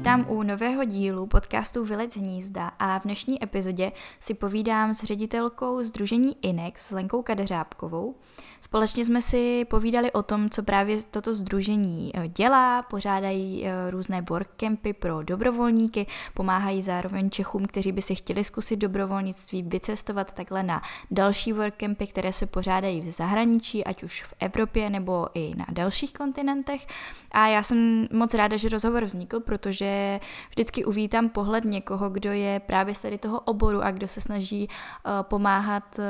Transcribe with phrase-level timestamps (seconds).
[0.00, 5.82] vítám u nového dílu podcastu Vylec hnízda a v dnešní epizodě si povídám s ředitelkou
[5.82, 8.14] Združení INEX, Lenkou Kadeřábkovou.
[8.60, 14.22] Společně jsme si povídali o tom, co právě toto združení eh, dělá, pořádají eh, různé
[14.28, 20.82] workcampy pro dobrovolníky, pomáhají zároveň Čechům, kteří by si chtěli zkusit dobrovolnictví, vycestovat takhle na
[21.10, 26.12] další workcampy, které se pořádají v zahraničí, ať už v Evropě nebo i na dalších
[26.12, 26.86] kontinentech.
[27.30, 30.20] A já jsem moc ráda, že rozhovor vznikl, protože
[30.50, 34.68] vždycky uvítám pohled někoho, kdo je právě z tady toho oboru a kdo se snaží
[34.68, 36.00] uh, pomáhat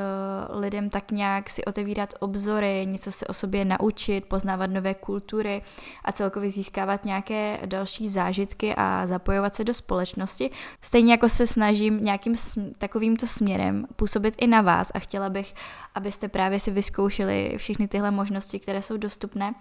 [0.51, 5.62] lidem tak nějak si otevírat obzory, něco se o sobě naučit, poznávat nové kultury
[6.05, 10.51] a celkově získávat nějaké další zážitky a zapojovat se do společnosti.
[10.83, 12.35] Stejně jako se snažím nějakým
[12.79, 15.55] takovýmto směrem působit i na vás a chtěla bych,
[15.95, 19.55] abyste právě si vyzkoušeli všechny tyhle možnosti, které jsou dostupné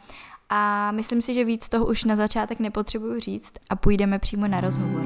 [0.49, 4.61] a myslím si, že víc toho už na začátek nepotřebuju říct a půjdeme přímo na
[4.61, 5.03] rozhovor.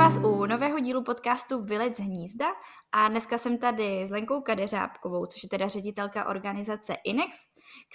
[0.00, 2.46] Vás u nového dílu podcastu Vylec z hnízda
[2.92, 7.36] a dneska jsem tady s Lenkou Kadeřábkovou, což je teda ředitelka organizace INEX,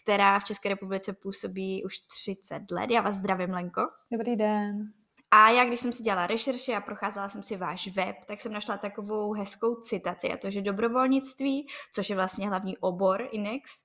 [0.04, 2.92] která v České republice působí už 30 let.
[2.92, 3.82] Já vás zdravím, Lenko.
[4.12, 4.94] Dobrý den.
[5.32, 8.54] A já, když jsem si dělala rešerši a procházela jsem si váš web, tak jsem
[8.54, 13.84] našla takovou hezkou citaci, a to, že dobrovolnictví, což je vlastně hlavní obor INEX,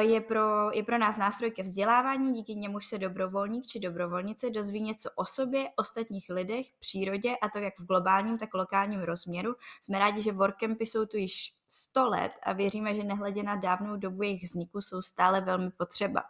[0.00, 4.80] je pro, je pro nás nástroj ke vzdělávání, díky němuž se dobrovolník či dobrovolnice dozví
[4.80, 9.54] něco o sobě, ostatních lidech, přírodě a to jak v globálním, tak lokálním rozměru.
[9.82, 13.96] Jsme rádi, že workcampy jsou tu již 100 let a věříme, že nehledě na dávnou
[13.96, 16.22] dobu jejich vzniku jsou stále velmi potřeba.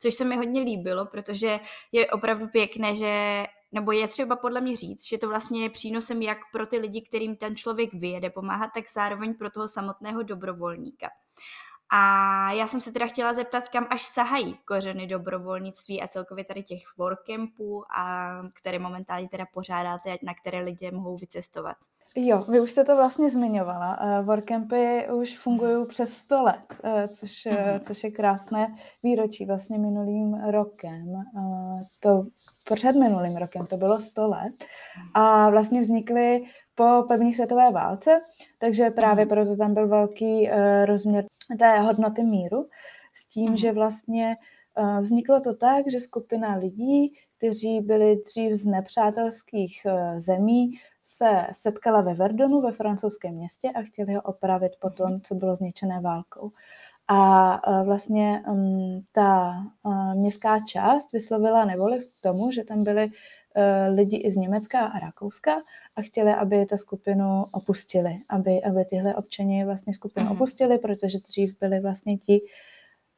[0.00, 1.60] Což se mi hodně líbilo, protože
[1.92, 6.22] je opravdu pěkné, že nebo je třeba podle mě říct, že to vlastně je přínosem
[6.22, 11.08] jak pro ty lidi, kterým ten člověk vyjede pomáhat, tak zároveň pro toho samotného dobrovolníka.
[11.94, 16.62] A já jsem se teda chtěla zeptat, kam až sahají kořeny dobrovolnictví a celkově tady
[16.62, 21.76] těch workcampů, a které momentálně teda pořádáte, na které lidé mohou vycestovat.
[22.16, 24.00] Jo, vy už jste to vlastně zmiňovala.
[24.00, 27.78] Uh, workcampy už fungují přes 100 let, uh, což, mm-hmm.
[27.78, 31.24] což je krásné výročí vlastně minulým rokem.
[32.00, 32.22] To
[32.74, 34.64] před minulým rokem, to bylo 100 let.
[35.14, 38.20] A vlastně vznikly po první světové válce,
[38.58, 39.28] takže právě mm-hmm.
[39.28, 41.24] proto tam byl velký uh, rozměr
[41.58, 42.68] té hodnoty míru,
[43.14, 43.60] s tím, mm-hmm.
[43.60, 44.36] že vlastně
[44.78, 51.46] uh, vzniklo to tak, že skupina lidí, kteří byli dřív z nepřátelských uh, zemí, se
[51.52, 56.00] setkala ve Verdonu, ve francouzském městě a chtěli ho opravit po tom, co bylo zničené
[56.00, 56.50] válkou.
[57.08, 59.54] A vlastně um, ta
[60.14, 63.12] městská část vyslovila nevoli k tomu, že tam byli uh,
[63.94, 65.62] lidi i z Německa a Rakouska
[65.96, 70.32] a chtěli, aby ta skupinu opustili, aby, aby tyhle občani vlastně skupinu mm.
[70.32, 72.40] opustili, protože dřív byli vlastně ti,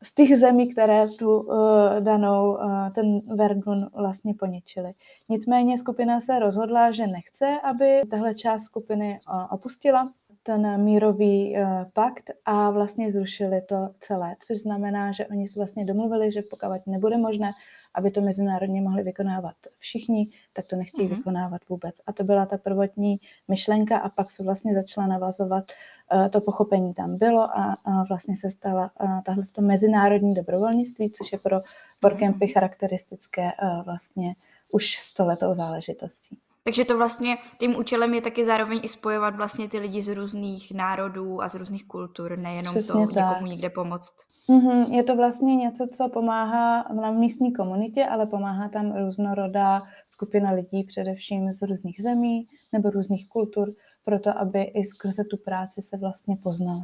[0.02, 1.56] z těch zemí, které tu uh,
[2.00, 4.92] danou, uh, ten Verdun vlastně poničili.
[5.28, 10.12] Nicméně skupina se rozhodla, že nechce, aby tahle část skupiny uh, opustila
[10.46, 15.84] ten mírový uh, pakt a vlastně zrušili to celé, což znamená, že oni se vlastně
[15.84, 17.52] domluvili, že pokud nebude možné,
[17.94, 21.16] aby to mezinárodně mohli vykonávat všichni, tak to nechtějí uh-huh.
[21.16, 21.94] vykonávat vůbec.
[22.06, 25.64] A to byla ta prvotní myšlenka a pak se vlastně začala navazovat
[26.12, 27.74] uh, to pochopení tam bylo a,
[28.08, 31.60] vlastně se stala uh, tahle to mezinárodní dobrovolnictví, což je pro
[32.02, 34.34] workcampy charakteristické uh, vlastně
[34.72, 36.38] už stoletou záležitostí.
[36.66, 40.72] Takže to vlastně, tím účelem je taky zároveň i spojovat vlastně ty lidi z různých
[40.72, 43.28] národů a z různých kultur, nejenom Přesně to tak.
[43.28, 44.14] někomu někde pomoct.
[44.48, 44.92] Mm-hmm.
[44.92, 50.84] Je to vlastně něco, co pomáhá na místní komunitě, ale pomáhá tam různorodá skupina lidí,
[50.84, 53.72] především z různých zemí nebo různých kultur,
[54.04, 56.80] proto aby i skrze tu práci se vlastně poznali.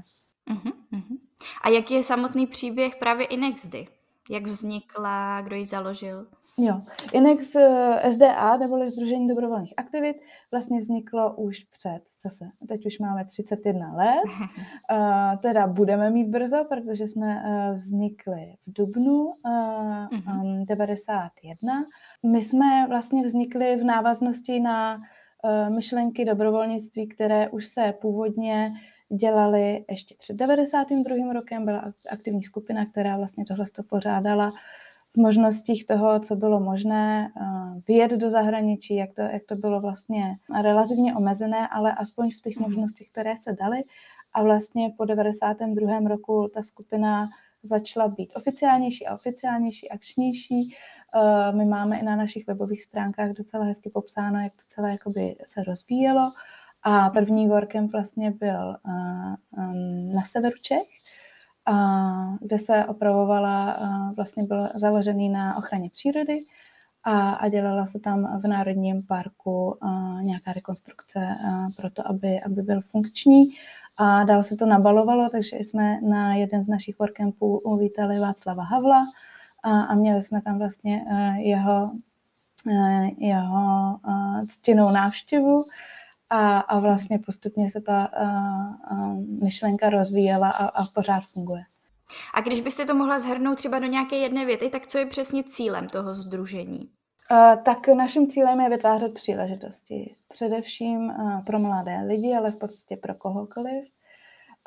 [0.51, 1.19] Mm-hmm.
[1.62, 3.87] A jaký je samotný příběh právě Inexdy?
[4.31, 6.27] Jak vznikla, kdo ji založil?
[6.59, 6.81] Jo,
[7.13, 10.17] Inex eh, SDA, neboli Združení dobrovolných aktivit,
[10.53, 16.65] vlastně vzniklo už před, zase, teď už máme 31 let, uh, teda budeme mít brzo,
[16.69, 19.32] protože jsme uh, vznikli v Dubnu uh,
[20.43, 21.85] um, 91.
[22.33, 24.99] My jsme vlastně vznikli v návaznosti na
[25.75, 28.71] myšlenky dobrovolnictví, které už se původně
[29.17, 31.33] dělali ještě před 92.
[31.33, 34.53] rokem, byla aktivní skupina, která vlastně tohle to pořádala
[35.12, 39.81] v možnostích toho, co bylo možné eh, vyjet do zahraničí, jak to, jak to bylo
[39.81, 42.65] vlastně relativně omezené, ale aspoň v těch mhm.
[42.65, 43.83] možnostech, které se daly.
[44.35, 45.99] A vlastně po 92.
[46.09, 47.29] roku ta skupina
[47.62, 50.77] začala být oficiálnější a oficiálnější, akčnější.
[51.15, 55.37] Eh, my máme i na našich webových stránkách docela hezky popsáno, jak to celé jakoby
[55.45, 56.33] se rozvíjelo.
[56.82, 58.77] A první workcamp vlastně byl
[59.56, 60.88] um, na severu Čech
[62.41, 63.77] kde se opravovala,
[64.17, 66.38] vlastně byl založený na ochraně přírody
[67.05, 69.79] a, a dělala se tam v Národním parku
[70.21, 71.37] nějaká rekonstrukce
[71.77, 73.44] pro to, aby, aby byl funkční.
[73.97, 79.05] A dál se to nabalovalo, takže jsme na jeden z našich workcampů uvítali Václava Havla
[79.62, 81.05] a, a měli jsme tam vlastně
[81.38, 81.93] jeho,
[83.19, 84.00] jeho
[84.49, 85.65] ctěnou návštěvu
[86.31, 88.27] a, a vlastně postupně se ta a,
[88.94, 91.62] a myšlenka rozvíjela a, a pořád funguje.
[92.35, 95.44] A když byste to mohla zhrnout třeba do nějaké jedné věty, tak co je přesně
[95.44, 96.91] cílem toho združení?
[97.32, 100.15] Uh, tak naším cílem je vytvářet příležitosti.
[100.29, 103.85] Především uh, pro mladé lidi, ale v podstatě pro kohokoliv.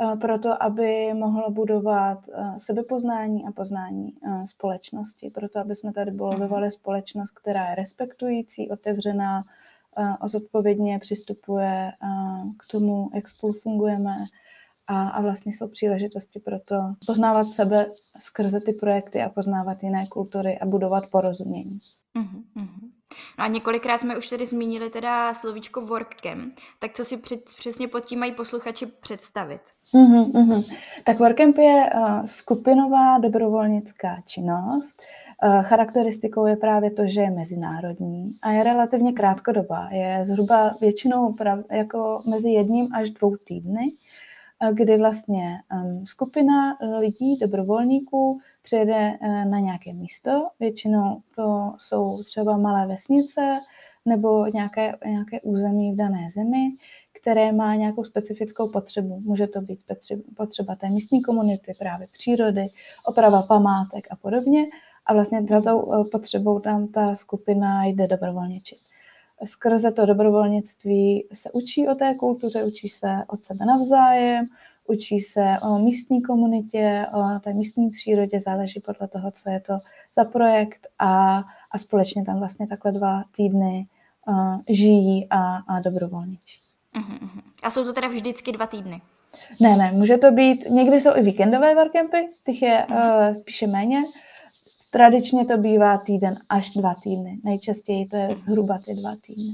[0.03, 2.19] Uh, proto, aby mohlo budovat
[2.57, 4.13] sebepoznání a poznání
[4.45, 5.29] společnosti.
[5.33, 6.71] Proto, aby jsme tady budovali mhm.
[6.71, 9.43] společnost, která je respektující, otevřená,
[10.21, 11.91] a zodpovědně přistupuje
[12.57, 14.15] k tomu, jak spolu fungujeme
[14.87, 16.75] a, a vlastně jsou příležitosti pro to
[17.05, 17.85] poznávat sebe
[18.19, 21.79] skrze ty projekty a poznávat jiné kultury a budovat porozumění.
[22.15, 22.43] Uh-huh,
[23.37, 27.87] No a několikrát jsme už tedy zmínili teda slovíčko workcamp, tak co si před, přesně
[27.87, 29.61] pod tím mají posluchači představit?
[29.93, 30.75] Uh-huh, uh-huh.
[31.05, 35.22] Tak workcamp je uh, skupinová dobrovolnická činnost, Eh,
[35.61, 39.89] charakteristikou je právě to, že je mezinárodní a je relativně krátkodobá.
[39.91, 41.35] Je zhruba většinou
[41.71, 43.91] jako mezi jedním až dvou týdny,
[44.61, 45.59] eh, kdy vlastně
[46.03, 50.47] skupina lidí, dobrovolníků, přijede eh, na nějaké místo.
[50.59, 53.59] Většinou to jsou třeba malé vesnice
[54.05, 56.71] nebo nějaké, nějaké území v dané zemi,
[57.21, 59.19] které má nějakou specifickou potřebu.
[59.19, 59.79] Může to být
[60.35, 62.67] potřeba té místní komunity, právě přírody,
[63.05, 64.65] oprava památek a podobně
[65.05, 68.79] a vlastně za tou eh, potřebou tam ta skupina jde dobrovolničit.
[69.45, 74.45] Skrze to dobrovolnictví se učí o té kultuře, učí se od sebe navzájem,
[74.87, 79.73] učí se o místní komunitě, o té místní přírodě, záleží podle toho, co je to
[80.15, 83.87] za projekt a, a společně tam vlastně takhle dva týdny
[84.27, 86.59] uh, žijí a, a dobrovolničí.
[86.95, 87.41] Uh-huh.
[87.63, 89.01] A jsou to teda vždycky dva týdny?
[89.61, 94.03] Ne, ne, může to být, někdy jsou i víkendové workcampy, těch je uh, spíše méně,
[94.93, 97.39] Tradičně to bývá týden až dva týdny.
[97.43, 99.53] Nejčastěji to je zhruba ty dva týdny.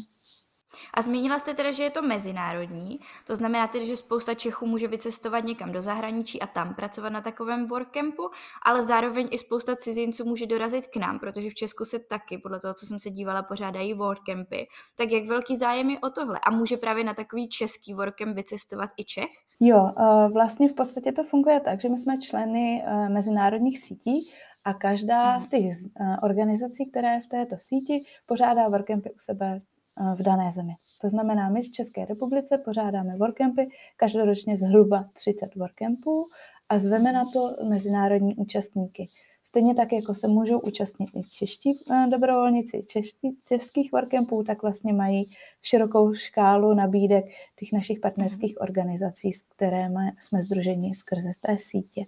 [0.93, 4.87] A zmínila jste teda, že je to mezinárodní, to znamená tedy, že spousta Čechů může
[4.87, 8.23] vycestovat někam do zahraničí a tam pracovat na takovém workcampu,
[8.65, 12.59] ale zároveň i spousta cizinců může dorazit k nám, protože v Česku se taky, podle
[12.59, 14.67] toho, co jsem se dívala, pořádají workcampy.
[14.97, 16.39] Tak jak velký zájem je o tohle?
[16.43, 19.29] A může právě na takový český workcamp vycestovat i Čech?
[19.59, 24.31] Jo, eh, vlastně v podstatě to funguje tak, že my jsme členy eh, mezinárodních sítí
[24.69, 25.41] a každá mhm.
[25.41, 30.51] z těch eh, organizací, které v této síti, pořádá workcampy u sebe eh, v dané
[30.51, 30.73] zemi.
[31.01, 36.25] To znamená, my v České republice pořádáme workcampy, každoročně zhruba 30 workcampů
[36.69, 39.07] a zveme na to mezinárodní účastníky.
[39.43, 44.93] Stejně tak, jako se můžou účastnit i čeští eh, dobrovolníci čeští, českých workcampů, tak vlastně
[44.93, 45.23] mají
[45.61, 47.25] širokou škálu nabídek
[47.59, 48.63] těch našich partnerských mhm.
[48.69, 52.01] organizací, s kterými jsme združeni skrze té sítě.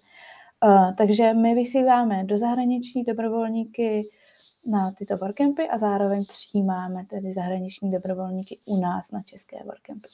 [0.64, 4.04] Uh, takže my vysíláme do zahraniční dobrovolníky
[4.68, 10.08] na tyto workcampy a zároveň přijímáme tedy zahraniční dobrovolníky u nás na české workcampy.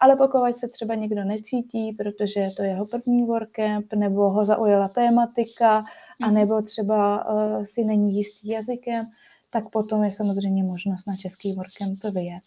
[0.00, 4.88] Ale pokud se třeba někdo necítí, protože je to jeho první workcamp, nebo ho zaujala
[4.88, 5.78] tématika,
[6.22, 6.34] a mhm.
[6.34, 9.06] nebo třeba uh, si není jistý jazykem,
[9.50, 12.42] tak potom je samozřejmě možnost na český workcamp vyjet.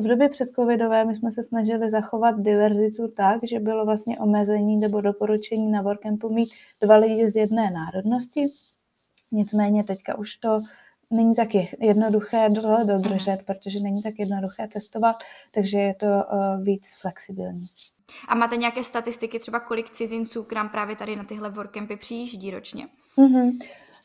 [0.00, 5.00] V době předcovidové my jsme se snažili zachovat diverzitu tak, že bylo vlastně omezení nebo
[5.00, 6.48] doporučení na workcampu mít
[6.80, 8.46] dva lidi z jedné národnosti.
[9.32, 10.60] Nicméně teďka už to
[11.10, 11.48] není tak
[11.80, 12.48] jednoduché
[12.86, 15.16] dodržet, protože není tak jednoduché cestovat,
[15.54, 17.66] takže je to uh, víc flexibilní.
[18.28, 22.50] A máte nějaké statistiky, třeba kolik cizinců k nám právě tady na tyhle workcampy přijíždí
[22.50, 22.88] ročně?
[23.18, 23.50] Mm-hmm.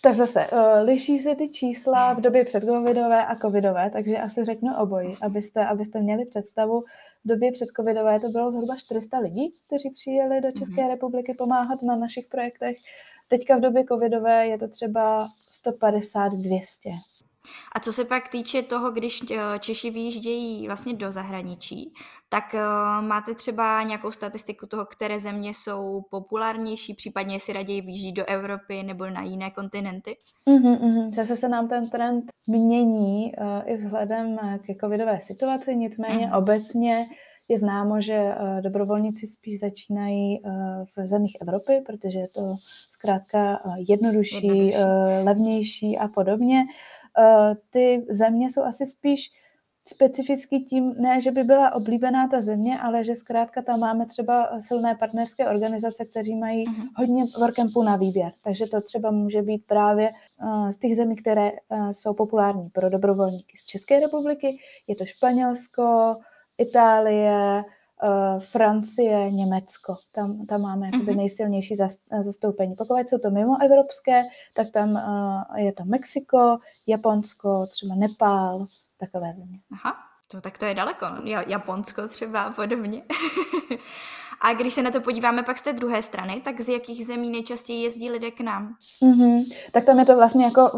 [0.02, 4.76] Tak zase, uh, liší se ty čísla v době předcovidové a covidové, takže asi řeknu
[4.78, 6.82] obojí, abyste, abyste měli představu.
[7.26, 10.90] V době předcovidové to bylo zhruba 400 lidí, kteří přijeli do České mm-hmm.
[10.90, 12.78] republiky pomáhat na našich projektech.
[13.28, 15.28] Teďka v době covidové je to třeba
[15.66, 16.92] 150-200.
[17.72, 21.94] A co se pak týče toho, když eh, Češi vyjíždějí vlastně do zahraničí,
[22.30, 28.12] tak uh, máte třeba nějakou statistiku toho, které země jsou populárnější, případně si raději vyjíždí
[28.12, 30.18] do Evropy nebo na jiné kontinenty?
[30.48, 31.12] Mm-hmm, mm-hmm.
[31.12, 36.38] Zase se nám ten trend mění uh, i vzhledem ke covidové situaci, nicméně mm-hmm.
[36.38, 37.06] obecně
[37.50, 40.52] je známo, že uh, dobrovolníci spíš začínají uh,
[40.96, 42.56] v zemích Evropy, protože je to
[42.90, 44.78] zkrátka uh, jednodušší, jednodušší.
[44.78, 46.64] Uh, levnější a podobně.
[47.20, 49.32] Uh, ty země jsou asi spíš
[49.88, 54.60] specifický tím, ne, že by byla oblíbená ta země, ale že zkrátka tam máme třeba
[54.60, 56.88] silné partnerské organizace, kteří mají uh-huh.
[56.96, 58.32] hodně workcampů na výběr.
[58.44, 60.10] Takže to třeba může být právě
[60.44, 64.58] uh, z těch zemí, které uh, jsou populární pro dobrovolníky z České republiky.
[64.88, 66.16] Je to Španělsko,
[66.58, 67.64] Itálie,
[68.40, 69.96] Francie, Německo.
[70.16, 71.16] Tam, tam máme uh-huh.
[71.16, 71.76] nejsilnější
[72.22, 72.76] zastoupení.
[72.78, 74.24] Pokud jsou to mimo evropské,
[74.56, 76.58] tak tam uh, je to Mexiko,
[76.88, 78.66] Japonsko, třeba Nepál,
[78.98, 79.60] takové země.
[79.72, 79.96] Aha,
[80.28, 81.06] to, tak to je daleko.
[81.48, 83.02] Japonsko třeba podobně.
[84.42, 87.30] A když se na to podíváme pak z té druhé strany, tak z jakých zemí
[87.30, 88.76] nejčastěji jezdí lidé k nám?
[89.04, 89.44] Mm-hmm.
[89.72, 90.70] Tak tam je to vlastně jako,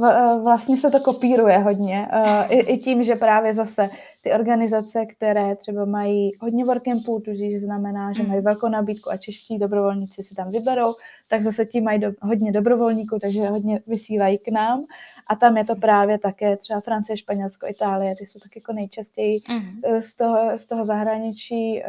[0.43, 2.07] vlastně se to kopíruje hodně.
[2.49, 3.89] I, I tím, že právě zase
[4.23, 8.45] ty organizace, které třeba mají hodně workcampů, tudíž znamená, že mají mm.
[8.45, 10.93] velkou nabídku a čeští dobrovolníci si tam vyberou,
[11.29, 14.83] tak zase ti mají do, hodně dobrovolníků, takže hodně vysílají k nám.
[15.29, 19.39] A tam je to právě také třeba Francie, Španělsko, Itálie, ty jsou tak jako nejčastěji
[19.49, 20.01] mm.
[20.01, 21.87] z, toho, z toho zahraničí, eh,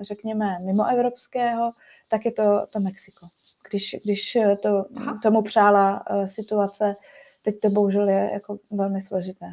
[0.00, 1.72] řekněme, mimoevropského,
[2.08, 3.26] tak je to, to Mexiko.
[3.70, 4.84] Když, když to,
[5.22, 6.96] tomu přála uh, situace,
[7.44, 9.46] teď to bohužel je jako velmi složité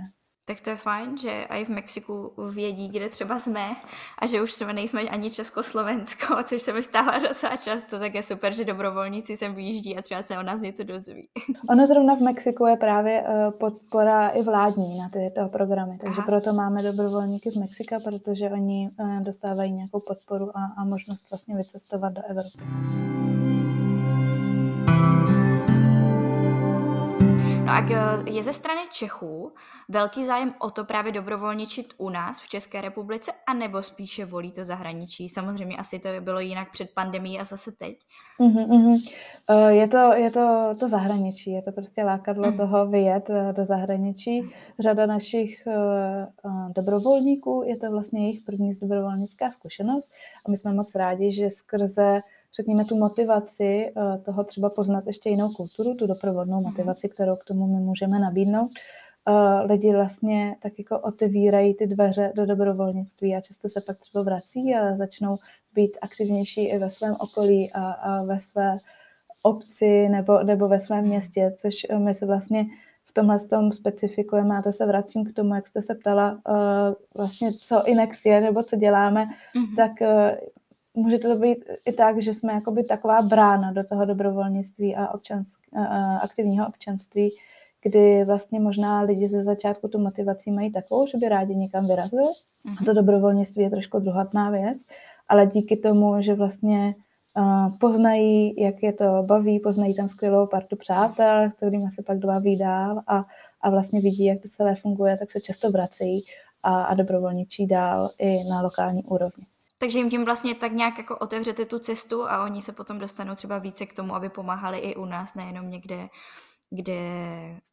[0.50, 3.75] tak to je fajn, že i v Mexiku vědí, kde třeba jsme
[4.20, 8.24] a že už jsme nejsme ani Československo, což se mi stává docela často, tak je
[8.24, 11.27] super, že dobrovolníci sem vyjíždí a třeba se o nás něco dozví.
[11.70, 16.25] Ono zrovna v Mexiku je právě eh, podpora i vládní na tyto programy, takže Aha.
[16.25, 21.56] proto máme dobrovolníky z Mexika, protože oni eh, dostávají nějakou podporu a, a možnost vlastně
[21.56, 22.60] vycestovat do Evropy.
[27.69, 29.51] No a je ze strany Čechů
[29.89, 34.65] velký zájem o to právě dobrovolničit u nás v České republice, anebo spíše volí to
[34.65, 35.29] zahraničí?
[35.29, 37.97] Samozřejmě asi to bylo jinak před pandemí a zase teď.
[38.39, 39.69] Uh-huh, uh-huh.
[39.69, 42.57] Je to, je to, to zahraničí, je to prostě lákadlo uh-huh.
[42.57, 44.49] toho vyjet eh, do zahraničí.
[44.79, 50.09] Řada našich uh, dobrovolníků, je to vlastně jejich první dobrovolnická zkušenost
[50.45, 52.19] a my jsme moc rádi, že skrze
[52.56, 56.63] řekněme, tu motivaci eh, toho třeba poznat ještě jinou kulturu, tu doprovodnou mhm.
[56.63, 58.72] motivaci, kterou k tomu my můžeme nabídnout.
[59.27, 64.24] Eh, lidi vlastně tak jako otevírají ty dveře do dobrovolnictví a často se pak třeba
[64.24, 65.38] vrací a začnou
[65.74, 68.77] být aktivnější i ve svém okolí a, a ve své
[69.44, 71.08] obci nebo, nebo ve svém mhm.
[71.08, 72.65] městě, což my se vlastně
[73.10, 76.94] v tomhle tom specifikujeme a to se vracím k tomu, jak jste se ptala, uh,
[77.18, 79.75] vlastně co Inex je nebo co děláme, mm-hmm.
[79.75, 80.50] tak uh,
[81.00, 85.60] může to být i tak, že jsme jakoby taková brána do toho dobrovolnictví a občansk,
[86.22, 87.32] aktivního občanství,
[87.84, 92.24] kdy vlastně možná lidi ze začátku tu motivací mají takovou, že by rádi někam vyrazili.
[92.82, 94.86] A to dobrovolnictví je trošku druhotná věc,
[95.27, 96.96] ale díky tomu, že vlastně
[97.79, 103.01] poznají, jak je to baví, poznají tam skvělou partu přátel, kterými se pak baví dál
[103.08, 103.25] a,
[103.62, 106.24] a vlastně vidí, jak to celé funguje, tak se často vracejí
[106.63, 109.46] a, a dobrovolničí dál i na lokální úrovni.
[109.81, 113.36] Takže jim tím vlastně tak nějak jako otevřete tu cestu a oni se potom dostanou
[113.36, 116.07] třeba více k tomu, aby pomáhali i u nás, nejenom někde,
[116.69, 117.00] kde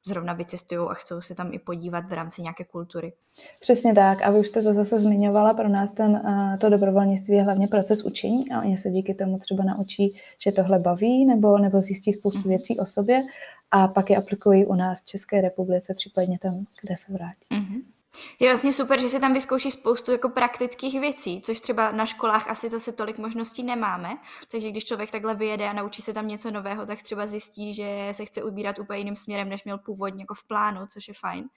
[0.07, 3.13] zrovna vycestují a chcou se tam i podívat v rámci nějaké kultury.
[3.61, 4.23] Přesně tak.
[4.23, 6.23] A vy už jste to zase zmiňovala, pro nás ten,
[6.61, 10.79] to dobrovolnictví je hlavně proces učení a oni se díky tomu třeba naučí, že tohle
[10.79, 12.49] baví nebo, nebo zjistí spoustu mm.
[12.49, 13.21] věcí o sobě
[13.71, 17.49] a pak je aplikují u nás v České republice, případně tam, kde se vrátí.
[17.53, 17.83] Mm-hmm.
[18.41, 22.49] Je vlastně super, že si tam vyzkouší spoustu jako praktických věcí, což třeba na školách
[22.49, 24.17] asi zase tolik možností nemáme.
[24.51, 28.09] Takže když člověk takhle vyjede a naučí se tam něco nového, tak třeba zjistí, že
[28.13, 31.49] se chce ubírat úplně jiným směrem, než měl původně jako v plánu, což je fajn.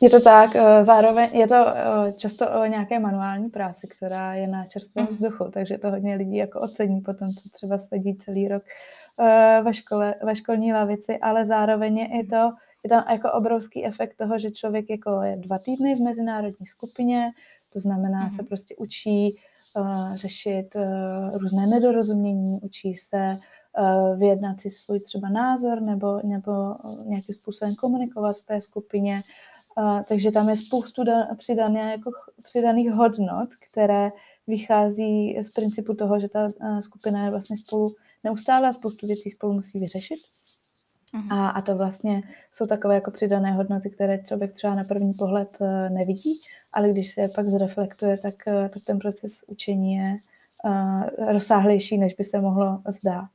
[0.00, 4.46] Je to tak, eh, zároveň je to eh, často o nějaké manuální práci, která je
[4.46, 5.14] na čerstvém mhm.
[5.14, 8.62] vzduchu, takže to hodně lidí jako ocení potom, co třeba sedí celý rok
[9.20, 12.50] eh, ve, škole, ve školní lavici, ale zároveň je i to,
[12.86, 17.30] je tam jako obrovský efekt toho, že člověk jako je dva týdny v mezinárodní skupině,
[17.72, 18.36] to znamená, mm-hmm.
[18.36, 19.36] se prostě učí
[19.76, 23.36] uh, řešit uh, různé nedorozumění, učí se
[23.78, 26.52] uh, vyjednat si svůj třeba názor nebo, nebo
[27.04, 29.22] nějakým způsobem komunikovat v té skupině.
[29.78, 32.10] Uh, takže tam je spoustu da, přidané, jako
[32.42, 34.10] přidaných hodnot, které
[34.46, 39.30] vychází z principu toho, že ta uh, skupina je vlastně spolu neustále a spoustu věcí
[39.30, 40.18] spolu musí vyřešit.
[41.14, 41.32] Mhm.
[41.32, 42.22] A, a to vlastně
[42.52, 46.40] jsou takové jako přidané hodnoty, které člověk třeba na první pohled eh, nevidí,
[46.72, 50.16] ale když se je pak zreflektuje, tak, eh, tak ten proces učení je
[50.64, 53.30] uh, rozsáhlejší, než by se mohlo zdát.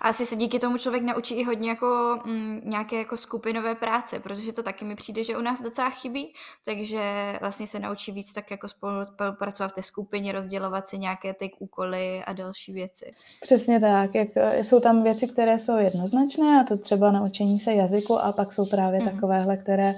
[0.00, 4.20] A asi se díky tomu člověk naučí i hodně jako mm, nějaké jako skupinové práce,
[4.20, 6.34] protože to taky mi přijde, že u nás docela chybí,
[6.64, 7.00] takže
[7.40, 8.68] vlastně se naučí víc tak jako
[9.04, 13.12] spolupracovat v té skupině, rozdělovat si nějaké ty úkoly a další věci.
[13.40, 17.74] Přesně tak, jak, eh, jsou tam věci, které jsou jednoznačné a to třeba naučení se
[17.74, 19.10] jazyku a pak jsou právě mm.
[19.10, 19.94] takovéhle, které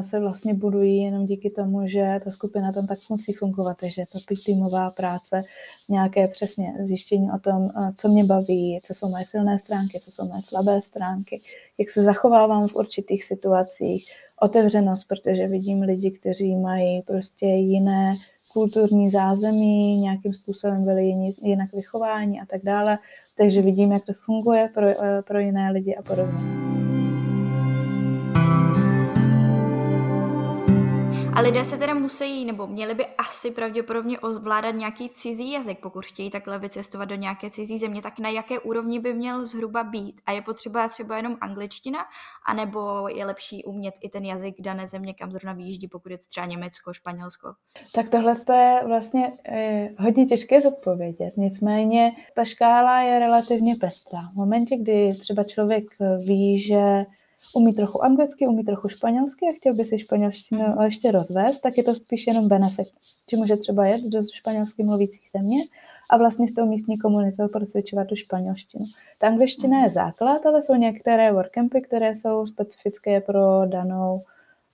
[0.00, 4.34] se vlastně budují jenom díky tomu, že ta skupina tam tak musí fungovat, takže to
[4.46, 5.42] týmová práce,
[5.88, 10.28] nějaké přesně zjištění o tom, co mě baví, co jsou moje silné stránky, co jsou
[10.28, 11.40] moje slabé stránky,
[11.78, 14.04] jak se zachovávám v určitých situacích,
[14.40, 18.14] otevřenost, protože vidím lidi, kteří mají prostě jiné
[18.52, 21.04] kulturní zázemí, nějakým způsobem byli
[21.42, 22.98] jinak vychování a tak dále.
[23.36, 26.89] Takže vidím, jak to funguje pro, eh, pro jiné lidi a podobně.
[31.34, 36.06] A lidé se teda musí, nebo měli by asi pravděpodobně ovládat nějaký cizí jazyk, pokud
[36.06, 40.20] chtějí takhle vycestovat do nějaké cizí země, tak na jaké úrovni by měl zhruba být?
[40.26, 41.98] A je potřeba třeba jenom angličtina,
[42.46, 46.24] anebo je lepší umět i ten jazyk dané země, kam zrovna vyjíždí, pokud je to
[46.28, 47.52] třeba Německo, Španělsko?
[47.94, 51.36] Tak tohle je vlastně eh, hodně těžké zodpovědět.
[51.36, 54.20] Nicméně ta škála je relativně pestrá.
[54.32, 55.84] V momentě, kdy třeba člověk
[56.24, 57.04] ví, že
[57.54, 60.82] umí trochu anglicky, umí trochu španělsky a chtěl by si španělštinu mm.
[60.82, 62.88] ještě rozvést, tak je to spíš jenom benefit.
[63.26, 65.58] Či může třeba jet do španělsky mluvící země
[66.10, 68.84] a vlastně s tou místní komunitou procvičovat tu španělštinu.
[69.18, 74.20] Ta angličtina je základ, ale jsou některé workcampy, které jsou specifické pro danou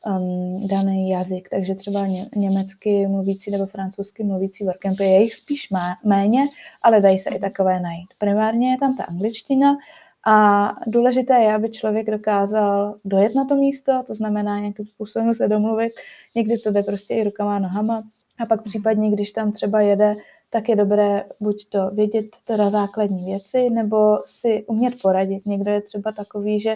[0.06, 5.70] um, daný jazyk, takže třeba ně, německy mluvící nebo francouzsky mluvící workcampy je jich spíš
[5.70, 6.46] má, méně,
[6.82, 8.08] ale dají se i takové najít.
[8.18, 9.76] Primárně je tam ta angličtina,
[10.28, 15.49] a důležité je, aby člověk dokázal dojet na to místo, to znamená nějakým způsobem se
[15.49, 15.92] domluvit.
[16.35, 18.02] Někdy to jde prostě i rukama a nohama.
[18.40, 20.14] A pak případně, když tam třeba jede,
[20.50, 25.47] tak je dobré buď to vědět teda základní věci, nebo si umět poradit.
[25.47, 26.75] Někdo je třeba takový, že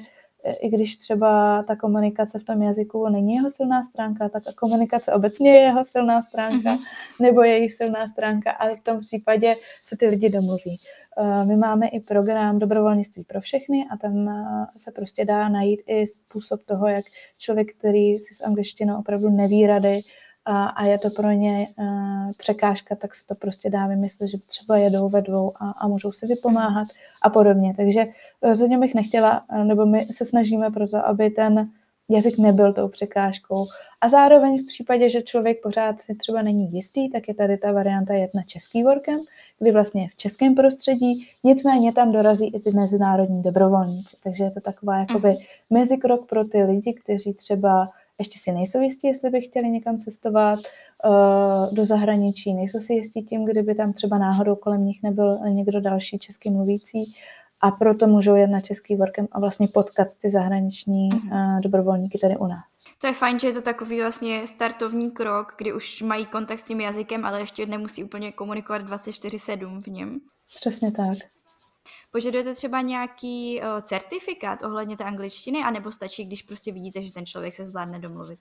[0.61, 5.13] i když třeba ta komunikace v tom jazyku není jeho silná stránka, tak ta komunikace
[5.13, 6.85] obecně je jeho silná stránka, mm-hmm.
[7.21, 9.55] nebo je jejich silná stránka, ale v tom případě
[9.85, 10.79] se ty lidi domluví.
[11.19, 15.81] Eh, my máme i program dobrovolnictví pro všechny a tam eh, se prostě dá najít
[15.87, 17.05] i způsob toho, jak
[17.39, 20.01] člověk, který si s angličtinou opravdu neví rady
[20.45, 24.39] a, a je to pro ně uh, překážka, tak se to prostě dá vymyslet, že
[24.39, 26.89] třeba jedou ve dvou a, a můžou si vypomáhat
[27.23, 27.75] a podobně.
[27.77, 28.05] Takže
[28.43, 31.71] rozhodně bych nechtěla, nebo my se snažíme pro to, aby ten
[32.11, 33.67] jazyk nebyl tou překážkou.
[34.01, 37.73] A zároveň v případě, že člověk pořád si třeba není jistý, tak je tady ta
[37.73, 39.19] varianta jet na český workem,
[39.59, 44.17] kdy vlastně je v českém prostředí, nicméně tam dorazí i ty mezinárodní dobrovolníci.
[44.23, 45.39] Takže je to taková jakoby mhm.
[45.71, 50.59] mezikrok pro ty lidi, kteří třeba ještě si nejsou jistí, jestli by chtěli někam cestovat
[50.59, 55.81] uh, do zahraničí, nejsou si jistí tím, kdyby tam třeba náhodou kolem nich nebyl někdo
[55.81, 57.13] další český mluvící
[57.61, 62.37] a proto můžou jet na český workem a vlastně potkat ty zahraniční uh, dobrovolníky tady
[62.37, 62.81] u nás.
[62.99, 66.65] To je fajn, že je to takový vlastně startovní krok, kdy už mají kontakt s
[66.65, 70.21] tím jazykem, ale ještě nemusí úplně komunikovat 24-7 v něm.
[70.61, 71.19] Přesně tak.
[72.13, 77.27] Požadujete třeba nějaký uh, certifikát ohledně té angličtiny, anebo stačí, když prostě vidíte, že ten
[77.27, 78.39] člověk se zvládne domluvit?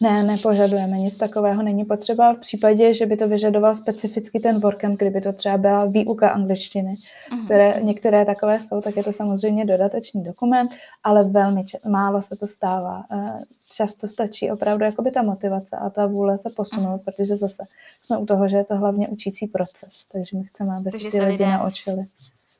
[0.00, 2.34] Ne, nepožadujeme, nic takového není potřeba.
[2.34, 6.94] V případě, že by to vyžadoval specificky ten workcamp, kdyby to třeba byla výuka angličtiny,
[6.94, 7.44] uh-huh.
[7.44, 10.70] které některé takové jsou, tak je to samozřejmě dodatečný dokument,
[11.02, 13.04] ale velmi č- málo se to stává.
[13.12, 13.40] Uh,
[13.72, 17.04] často stačí opravdu jakoby ta motivace a ta vůle se posunout, uh-huh.
[17.04, 17.62] protože zase
[18.00, 21.04] jsme u toho, že je to hlavně učící proces, takže my chceme, aby se ty
[21.04, 21.46] lidi lidé...
[21.46, 22.06] naučili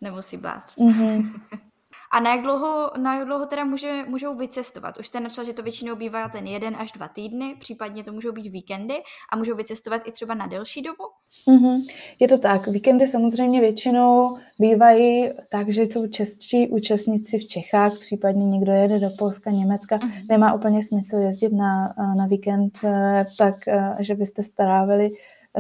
[0.00, 0.64] nemusí bát.
[0.78, 1.40] Mm-hmm.
[2.14, 4.98] A na jak dlouho, na jak dlouho teda může, můžou vycestovat?
[4.98, 8.33] Už jste načal, že to většinou bývá ten jeden až dva týdny, případně to můžou
[8.33, 8.94] být víkendy
[9.33, 11.02] a můžou vycestovat i třeba na delší dobu?
[11.48, 11.76] Mm-hmm.
[12.18, 12.66] Je to tak.
[12.66, 19.09] Víkendy samozřejmě většinou bývají tak, že jsou čestí účastníci v Čechách, případně někdo jede do
[19.18, 19.98] Polska, Německa.
[19.98, 20.26] Mm-hmm.
[20.28, 25.11] Nemá úplně smysl jezdit na, na víkend eh, tak, eh, že byste strávili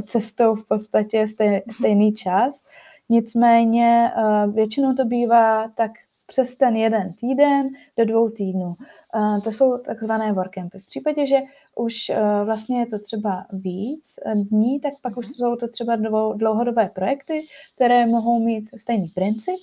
[0.02, 2.64] cestou v podstatě stej, stejný čas.
[3.08, 5.90] Nicméně eh, většinou to bývá tak
[6.26, 8.74] přes ten jeden týden do dvou týdnů.
[9.14, 10.78] Eh, to jsou takzvané workcampy.
[10.78, 11.36] V případě, že
[11.76, 15.32] už eh, vlastně je to třeba víc dní, tak pak už mhm.
[15.32, 15.96] jsou to třeba
[16.36, 17.40] dlouhodobé projekty,
[17.74, 19.56] které mohou mít stejný princip,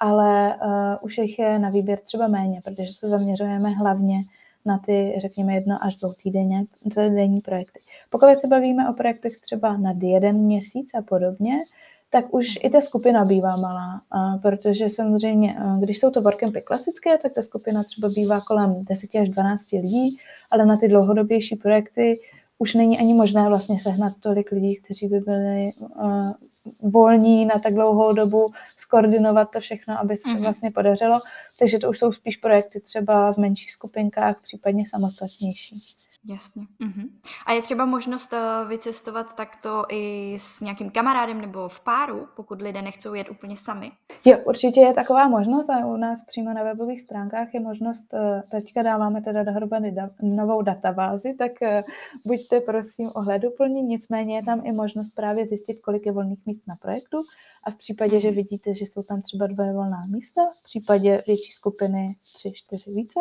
[0.00, 0.58] ale
[1.02, 4.20] už jich je na výběr třeba méně, protože se zaměřujeme hlavně
[4.64, 6.64] na ty, řekněme, jedno až dvou týdenně,
[6.96, 7.80] denní projekty.
[8.10, 11.58] Pokud se bavíme o projektech třeba nad jeden měsíc a podobně,
[12.14, 14.02] tak už i ta skupina bývá malá,
[14.42, 19.28] protože samozřejmě, když jsou to workcampy klasické, tak ta skupina třeba bývá kolem 10 až
[19.28, 20.18] 12 lidí,
[20.50, 22.20] ale na ty dlouhodobější projekty
[22.58, 26.32] už není ani možné vlastně sehnat tolik lidí, kteří by byli uh,
[26.82, 30.42] volní na tak dlouhou dobu, skoordinovat to všechno, aby se to mm-hmm.
[30.42, 31.20] vlastně podařilo.
[31.58, 35.76] Takže to už jsou spíš projekty třeba v menších skupinkách, případně samostatnější.
[36.26, 36.66] Jasně.
[36.80, 37.08] Uh-huh.
[37.46, 42.62] A je třeba možnost uh, vycestovat takto i s nějakým kamarádem nebo v páru, pokud
[42.62, 43.92] lidé nechcou jet úplně sami?
[44.24, 48.40] Jo, určitě je taková možnost a u nás přímo na webových stránkách je možnost, uh,
[48.50, 51.68] teďka dáváme teda dohromady da- novou databázi, tak uh,
[52.26, 56.76] buďte prosím ohleduplní, nicméně je tam i možnost právě zjistit, kolik je volných míst na
[56.76, 57.18] projektu
[57.64, 58.36] a v případě, že mhm.
[58.36, 63.20] vidíte, že jsou tam třeba dvě volná místa, v případě větší skupiny tři, čtyři více,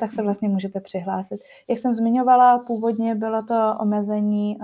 [0.00, 1.40] tak se vlastně můžete přihlásit.
[1.68, 4.58] Jak jsem zmiňovala, původně bylo to omezení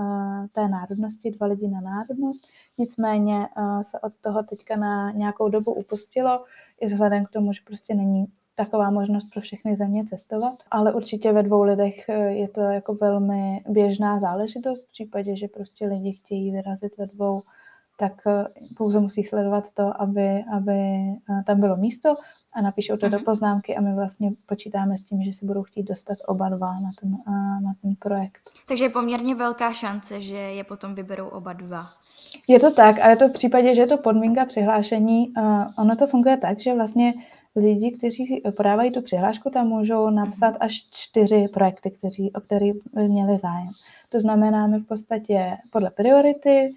[0.52, 2.46] té národnosti, dva lidi na národnost,
[2.78, 3.48] nicméně
[3.82, 6.44] se od toho teďka na nějakou dobu upustilo,
[6.80, 8.26] i vzhledem k tomu, že prostě není
[8.58, 12.94] taková možnost pro všechny země cestovat, ale určitě ve dvou lidech e, je to jako
[12.94, 17.42] velmi běžná záležitost v případě, že prostě lidi chtějí vyrazit ve dvou
[18.00, 18.44] tak eh,
[18.76, 22.14] pouze musí sledovat to, aby, aby eh, tam bylo místo
[22.54, 23.24] a napíšou to do mhm.
[23.24, 26.90] poznámky a my vlastně počítáme s tím, že se budou chtít dostat oba dva na
[27.00, 28.50] ten, eh, na ten projekt.
[28.68, 31.86] Takže je poměrně velká šance, že je potom vyberou oba dva.
[32.48, 35.32] Je to tak a je to v případě, že je to podmínka přihlášení.
[35.78, 37.14] Ono to funguje tak, že vlastně
[37.56, 40.56] lidi, kteří podávají tu přihlášku, tam můžou napsat mhm.
[40.60, 43.68] až čtyři projekty, kteří, o který měli zájem.
[44.10, 46.74] To znamená, my v podstatě podle priority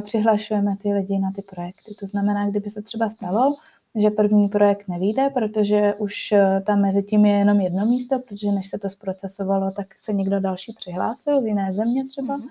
[0.00, 1.94] přihlašujeme ty lidi na ty projekty.
[2.00, 3.54] To znamená, kdyby se třeba stalo,
[3.94, 8.52] že první projekt nevíde, protože už eh, tam mezi tím je jenom jedno místo, protože
[8.52, 12.48] než se to zprocesovalo, tak se někdo další přihlásil z jiné země třeba, mm-hmm.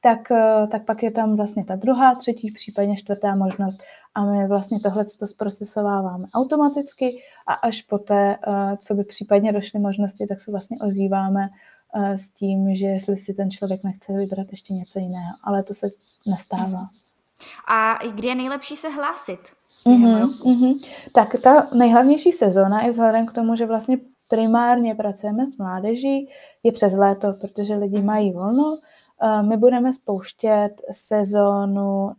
[0.00, 3.82] tak, eh, tak pak je tam vlastně ta druhá, třetí, případně čtvrtá možnost
[4.14, 8.36] a my vlastně tohle to zprocesováváme automaticky a až poté,
[8.78, 11.48] co by případně došly možnosti, tak se vlastně ozýváme
[11.94, 15.88] s tím, že jestli si ten člověk nechce vybrat ještě něco jiného, ale to se
[16.26, 16.88] nestává.
[17.68, 19.40] A kdy je nejlepší se hlásit?
[19.86, 20.88] Mm-hmm, mm-hmm.
[21.12, 26.28] Tak ta nejhlavnější sezóna je vzhledem k tomu, že vlastně primárně pracujeme s mládeží,
[26.62, 28.06] je přes léto, protože lidi mhm.
[28.06, 28.78] mají volno.
[29.48, 32.10] My budeme spouštět sezónu,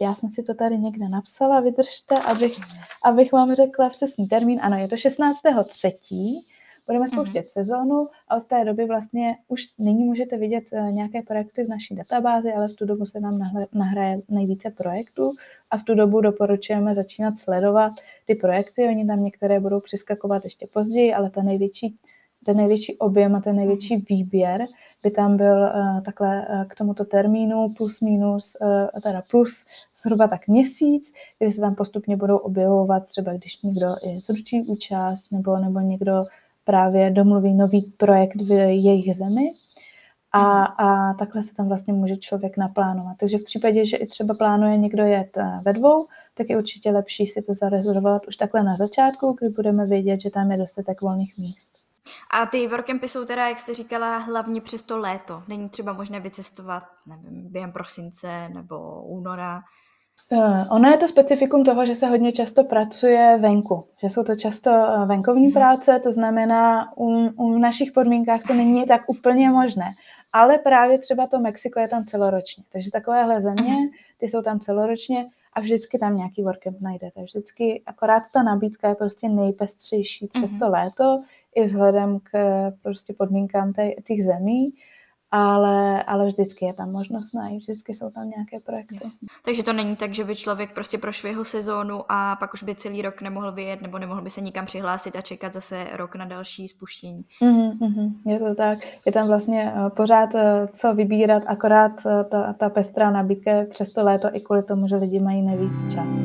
[0.00, 2.56] já jsem si to tady někde napsala, vydržte, abych,
[3.04, 4.60] abych vám řekla přesný termín.
[4.62, 6.40] Ano, je to 16.3
[6.86, 7.08] budeme mhm.
[7.08, 7.52] spouštět mm-hmm.
[7.52, 11.94] sezónu a od té doby vlastně už nyní můžete vidět eh, nějaké projekty v naší
[11.94, 13.38] databázi, ale v tu dobu se nám
[13.74, 15.32] nahraje nejvíce projektů
[15.70, 17.92] a v tu dobu doporučujeme začínat sledovat
[18.26, 18.88] ty projekty.
[18.88, 21.98] Oni tam některé budou přiskakovat ještě později, ale ta největší
[22.44, 24.04] ten největší objem a ten největší mhm.
[24.08, 24.66] výběr
[25.02, 29.64] by tam byl uh, takhle uh, k tomuto termínu plus minus, uh, teda plus
[30.02, 35.32] zhruba tak měsíc, kdy se tam postupně budou objevovat třeba, když někdo je zručí účast
[35.32, 36.24] nebo, nebo někdo
[36.64, 39.50] právě domluví nový projekt v jejich zemi
[40.32, 43.16] a, a takhle se tam vlastně může člověk naplánovat.
[43.20, 46.90] Takže v případě, že i třeba plánuje někdo jet eh, ve dvou, tak je určitě
[46.90, 51.00] lepší si to zarezervovat už takhle na začátku, kdy budeme vědět, že tam je dostatek
[51.00, 51.70] volných míst.
[52.30, 55.42] A ty workcampy jsou teda, jak jste říkala, hlavně přes to léto.
[55.48, 59.62] Není třeba možné vycestovat, nevím, během prosince nebo února.
[60.32, 64.34] Eh, ono je to specifikum toho, že se hodně často pracuje venku, že jsou to
[64.34, 65.52] často eh, venkovní mhm.
[65.52, 69.90] práce, to znamená, u, u našich podmínkách to není tak úplně možné.
[70.32, 72.64] Ale právě třeba to Mexiko je tam celoročně.
[72.72, 73.88] Takže takovéhle země, mhm.
[74.18, 77.22] ty jsou tam celoročně a vždycky tam nějaký workcamp najdete.
[77.22, 80.72] Vždycky, akorát ta nabídka je prostě nejpestřejší přes to mhm.
[80.72, 81.22] léto,
[81.54, 82.32] i vzhledem k
[82.82, 83.72] prostě podmínkám
[84.04, 84.72] těch zemí
[85.32, 88.98] ale, ale vždycky je tam možnost najít, vždycky jsou tam nějaké projekty.
[89.04, 89.28] Jasně.
[89.44, 92.74] Takže to není tak, že by člověk prostě prošel jeho sezónu a pak už by
[92.74, 96.24] celý rok nemohl vyjet nebo nemohl by se nikam přihlásit a čekat zase rok na
[96.24, 97.24] další spuštění.
[97.42, 98.78] Mm-hmm, je to tak.
[99.06, 100.40] Je tam vlastně uh, pořád uh,
[100.72, 104.96] co vybírat, akorát uh, ta, ta pestrá nabídka přes to léto i kvůli tomu, že
[104.96, 106.16] lidi mají nejvíc čas.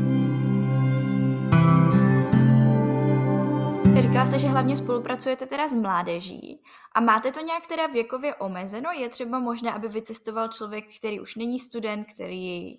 [4.01, 6.63] Říkala jste, že hlavně spolupracujete teda s mládeží
[6.95, 8.91] a máte to nějak teda věkově omezeno?
[8.91, 12.77] Je třeba možné, aby vycestoval člověk, který už není student, který,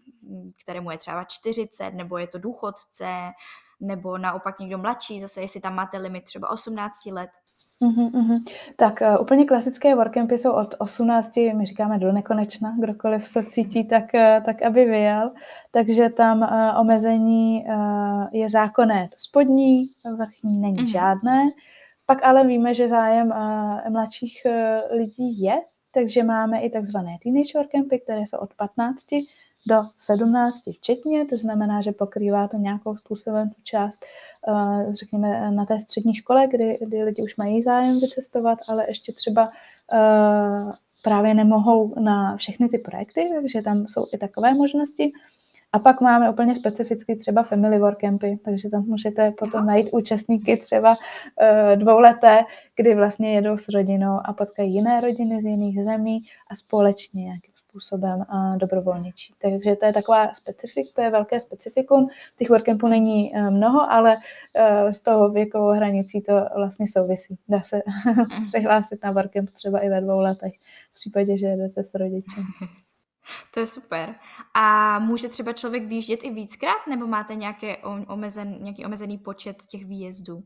[0.62, 3.30] kterému je třeba 40, nebo je to důchodce,
[3.80, 7.30] nebo naopak někdo mladší, zase jestli tam máte limit třeba 18 let?
[7.80, 8.44] Uhum, uhum.
[8.76, 13.84] Tak uh, úplně klasické workcampy jsou od 18, my říkáme do nekonečna, kdokoliv se cítí,
[13.84, 15.32] tak, uh, tak aby vyjel.
[15.70, 19.08] Takže tam uh, omezení uh, je zákonné.
[19.08, 20.86] To spodní, vrchní není uhum.
[20.86, 21.42] žádné.
[22.06, 25.54] Pak ale víme, že zájem uh, mladších uh, lidí je,
[25.90, 29.06] takže máme i takzvané teenage workcampy, které jsou od 15
[29.68, 34.04] do 17 včetně, to znamená, že pokrývá to nějakou způsobem tu část,
[34.48, 39.12] eh, řekněme, na té střední škole, kdy, kdy lidi už mají zájem vycestovat, ale ještě
[39.12, 39.50] třeba
[39.92, 45.12] eh, právě nemohou na všechny ty projekty, takže tam jsou i takové možnosti.
[45.72, 50.90] A pak máme úplně specificky třeba family workcampy, takže tam můžete potom najít účastníky třeba
[50.90, 52.40] uh, dvouleté,
[52.76, 57.52] kdy vlastně jedou s rodinou a potkají jiné rodiny z jiných zemí a společně nějakým
[57.68, 58.24] způsobem
[58.56, 59.34] dobrovolničí.
[59.38, 62.08] Takže to je taková specifik, to je velké specifikum.
[62.38, 67.38] Těch workcampů není uh, mnoho, ale uh, s tou věkovou hranicí to vlastně souvisí.
[67.48, 68.46] Dá se mhm.
[68.46, 70.52] přihlásit na workcamp třeba i ve dvou letech,
[70.90, 72.44] v případě, že jedete s rodičem.
[73.54, 74.14] To je super.
[74.54, 77.76] A může třeba člověk výjíždět i víckrát, nebo máte nějaké
[78.06, 80.42] omezen, nějaký omezený počet těch výjezdů?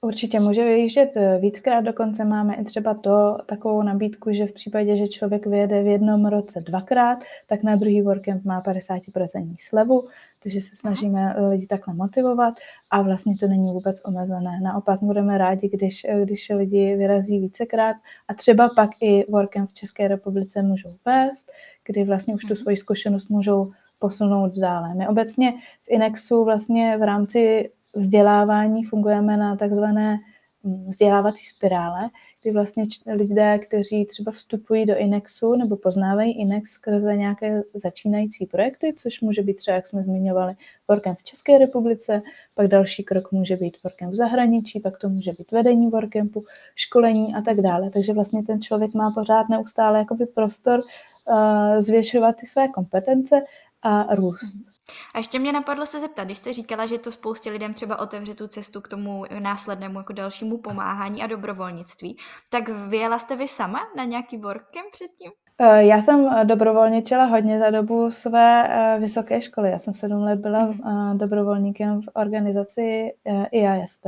[0.00, 4.96] Určitě může vyjíždět eh, víckrát, dokonce máme i třeba to, takovou nabídku, že v případě,
[4.96, 10.08] že člověk vyjede v jednom roce dvakrát, tak na druhý workcamp má 50% slevu,
[10.42, 12.54] takže se snažíme eh, lidi takhle motivovat
[12.90, 14.60] a vlastně to není vůbec omezené.
[14.62, 17.96] Naopak budeme rádi, když, eh, když lidi vyrazí vícekrát
[18.28, 21.52] a třeba pak i workcamp v České republice můžou vést,
[21.86, 22.56] kdy vlastně už tu mhm.
[22.56, 24.94] svoji zkušenost můžou posunout dále.
[24.94, 30.18] My obecně v Inexu vlastně v rámci vzdělávání fungujeme na takzvané
[30.62, 32.10] mm, vzdělávací spirále,
[32.42, 38.94] kdy vlastně lidé, kteří třeba vstupují do Inexu nebo poznávají Inex skrze nějaké začínající projekty,
[38.96, 40.54] což může být třeba, jak jsme zmiňovali,
[40.88, 42.22] workem v České republice,
[42.54, 47.34] pak další krok může být workem v zahraničí, pak to může být vedení workcampu, školení
[47.34, 47.90] a tak dále.
[47.90, 51.34] Takže vlastně ten člověk má pořád neustále jakoby prostor uh,
[51.80, 53.42] zvětšovat ty své kompetence
[53.82, 54.56] a růst.
[54.88, 55.10] Mhm.
[55.14, 58.34] A ještě mě napadlo se zeptat, když jste říkala, že to spoustě lidem třeba otevře
[58.34, 62.18] tu cestu k tomu následnému jako dalšímu pomáhání a dobrovolnictví,
[62.50, 65.30] tak vyjela jste vy sama na nějaký workcamp předtím?
[65.60, 69.70] Eh, já jsem eh, dobrovolničila hodně za dobu své eh, vysoké školy.
[69.70, 71.18] Já jsem sedm let byla mm.
[71.18, 73.12] dobrovolníkem v organizaci
[73.52, 74.06] IAST,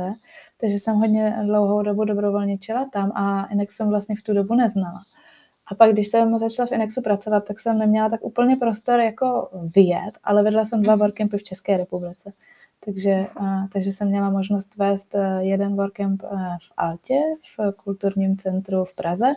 [0.61, 4.99] takže jsem hodně dlouhou dobu dobrovolničila tam a jinak jsem vlastně v tu dobu neznala.
[5.71, 9.49] A pak, když jsem začala v Inexu pracovat, tak jsem neměla tak úplně prostor jako
[9.75, 10.99] vyjet, ale vedla jsem dva mhm.
[10.99, 12.33] workcampy v České republice.
[12.85, 16.27] Takže, a, takže jsem měla možnost vést e, jeden workcamp e,
[16.61, 17.19] v Altě,
[17.57, 19.27] v kulturním centru v Praze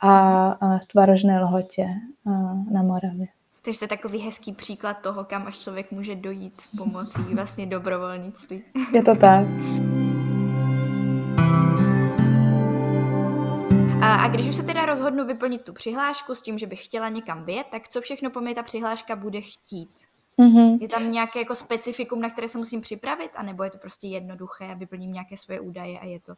[0.00, 1.88] a, v Tvarožné Lhotě
[2.26, 2.30] a,
[2.70, 3.26] na Moravě.
[3.62, 8.62] Takže to je takový hezký příklad toho, kam až člověk může dojít pomocí vlastně dobrovolnictví.
[8.92, 9.46] Je to tak.
[14.06, 17.08] A, a když už se teda rozhodnu vyplnit tu přihlášku s tím, že bych chtěla
[17.08, 19.90] někam vyjet, tak co všechno po mě ta přihláška bude chtít?
[20.38, 20.78] Mm-hmm.
[20.80, 24.64] Je tam nějaké jako specifikum, na které se musím připravit, anebo je to prostě jednoduché
[24.64, 26.32] a vyplním nějaké svoje údaje a je to?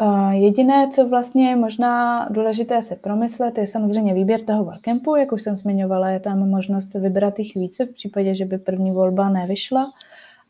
[0.00, 5.16] Uh, jediné, co vlastně je možná důležité se promyslet, je samozřejmě výběr toho workcampu.
[5.16, 8.90] Jak už jsem zmiňovala, je tam možnost vybrat jich více v případě, že by první
[8.92, 9.92] volba nevyšla.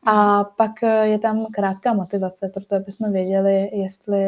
[0.06, 0.70] A pak
[1.02, 4.24] je tam krátká motivace, proto aby jsme věděli, jestli,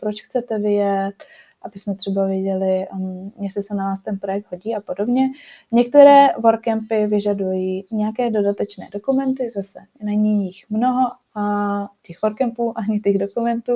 [0.00, 1.14] proč chcete vyjet,
[1.62, 5.28] aby jsme třeba věděli, um, jestli se na nás ten projekt hodí a podobně.
[5.72, 13.18] Některé workcampy vyžadují nějaké dodatečné dokumenty, zase není jich mnoho, a těch workcampů ani těch
[13.18, 13.72] dokumentů,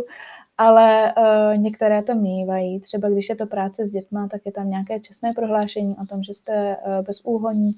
[0.59, 2.81] ale uh, některé to mývají.
[2.81, 6.23] Třeba když je to práce s dětma, tak je tam nějaké čestné prohlášení o tom,
[6.23, 7.73] že jste uh, bez úhoní,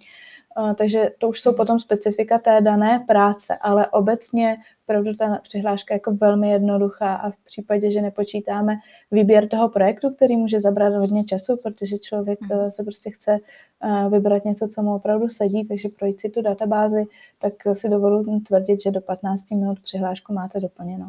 [0.75, 5.96] takže to už jsou potom specifika té dané práce, ale obecně opravdu ta přihláška je
[5.96, 8.75] jako velmi jednoduchá a v případě, že nepočítáme
[9.11, 12.70] výběr toho projektu, který může zabrat hodně času, protože člověk mm.
[12.70, 13.38] se prostě chce
[13.83, 17.05] eh, vybrat něco, co mu opravdu sedí, takže projít si tu databázi,
[17.38, 21.09] tak si dovoluji tvrdit, že do 15 minut přihlášku máte doplněnou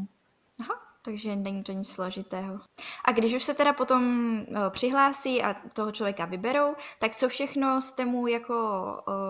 [1.07, 2.59] takže není to nic složitého.
[3.05, 4.03] A když už se teda potom
[4.49, 8.55] uh, přihlásí a toho člověka vyberou, tak co všechno jste mu jako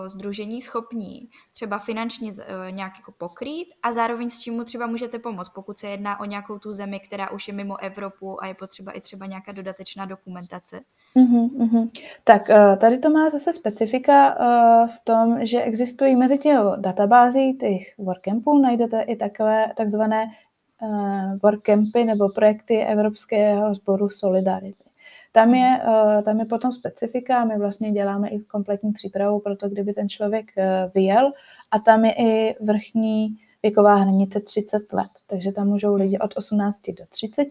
[0.06, 2.36] združení schopní třeba finančně uh,
[2.70, 6.24] nějak jako pokrýt a zároveň s čím mu třeba můžete pomoct, pokud se jedná o
[6.24, 10.06] nějakou tu zemi, která už je mimo Evropu a je potřeba i třeba nějaká dodatečná
[10.06, 10.80] dokumentace?
[11.14, 11.90] Uhum, uhum.
[12.24, 14.34] Tak tady to má zase specifika
[14.86, 20.26] v tom, že existují mezi těmi databází těch workcampů, najdete i takové takzvané
[21.42, 24.84] workcampy nebo projekty Evropského sboru Solidarity.
[25.32, 29.68] Tam je, uh, tam je potom specifika, my vlastně děláme i kompletní přípravu pro to,
[29.68, 30.64] kdyby ten člověk uh,
[30.94, 31.32] vyjel
[31.70, 36.80] a tam je i vrchní věková hranice 30 let, takže tam můžou lidi od 18
[36.98, 37.48] do 30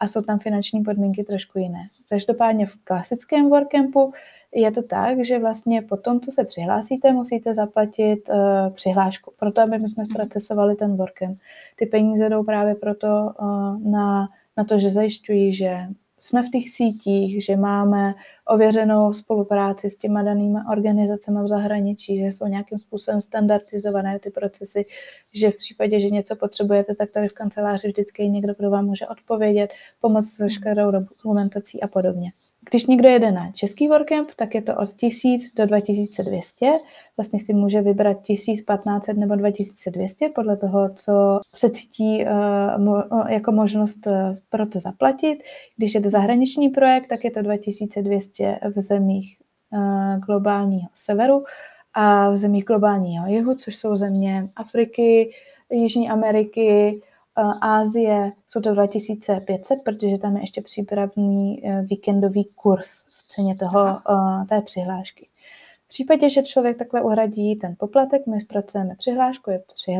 [0.00, 1.86] a jsou tam finanční podmínky trošku jiné.
[2.08, 4.12] Každopádně v klasickém workcampu
[4.54, 9.62] je to tak, že vlastně po tom, co se přihlásíte, musíte zaplatit uh, přihlášku, proto
[9.62, 10.10] aby my jsme mhm.
[10.10, 11.38] zprocesovali ten workcamp.
[11.76, 15.86] Ty peníze jdou právě proto uh, na, na to, že zajišťují, že
[16.20, 18.14] jsme v těch sítích, že máme
[18.48, 24.84] ověřenou spolupráci s těma danými organizacemi v zahraničí, že jsou nějakým způsobem standardizované ty procesy,
[25.32, 29.06] že v případě, že něco potřebujete, tak tady v kanceláři vždycky někdo, kdo vám může
[29.06, 32.32] odpovědět, pomoct s veškerou dokumentací a podobně.
[32.68, 36.66] Když někdo jede na český workcamp, tak je to od 1000 do 2200.
[37.16, 44.06] Vlastně si může vybrat 1500 nebo 2200 podle toho, co se cítí uh, jako možnost
[44.06, 44.12] uh,
[44.48, 45.38] pro to zaplatit.
[45.76, 49.36] Když je to zahraniční projekt, tak je to 2200 v zemích
[49.72, 51.44] uh, globálního severu
[51.94, 55.30] a v zemích globálního jihu, což jsou země Afriky,
[55.72, 57.02] Jižní Ameriky,
[57.60, 63.88] Ázie jsou to 2500, protože tam je ještě přípravný eh, víkendový kurz v ceně toho,
[63.88, 65.28] eh, té přihlášky.
[65.84, 69.98] V případě, že člověk takhle uhradí ten poplatek, my zpracujeme přihlášku, je při,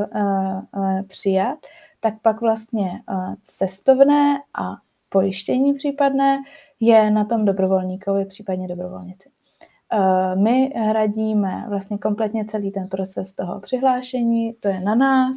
[1.07, 1.59] přijat,
[2.01, 3.03] tak pak vlastně
[3.43, 4.77] cestovné a
[5.09, 6.39] pojištění případné
[6.81, 9.31] je na tom dobrovolníkovi, případně dobrovolnici.
[10.35, 15.37] My hradíme vlastně kompletně celý ten proces toho přihlášení, to je na nás,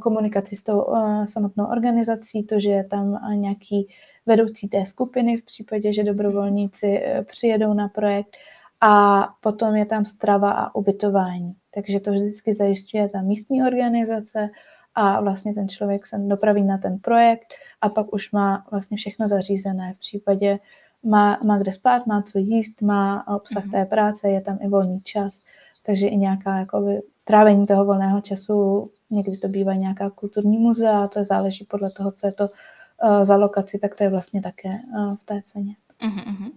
[0.00, 3.88] komunikaci s tou uh, samotnou organizací, to, že je tam nějaký
[4.26, 8.36] vedoucí té skupiny v případě, že dobrovolníci přijedou na projekt
[8.80, 11.54] a potom je tam strava a ubytování.
[11.74, 14.50] Takže to vždycky zajišťuje ta místní organizace
[14.94, 19.28] a vlastně ten člověk se dopraví na ten projekt a pak už má vlastně všechno
[19.28, 19.94] zařízené.
[19.94, 20.58] V případě
[21.02, 23.70] má, má kde spát, má co jíst, má obsah mm-hmm.
[23.70, 25.42] té práce, je tam i volný čas,
[25.86, 31.24] takže i nějaká jakoby, trávení toho volného času, někdy to bývá nějaká kulturní muzea, to
[31.24, 35.16] záleží podle toho, co je to uh, za lokaci, tak to je vlastně také uh,
[35.16, 35.76] v té ceně.
[36.02, 36.52] Uh-huh.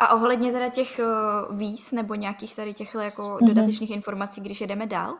[0.00, 3.46] A ohledně teda těch uh, víz nebo nějakých tady těch jako uh-huh.
[3.46, 5.14] dodatečných informací, když jedeme dál,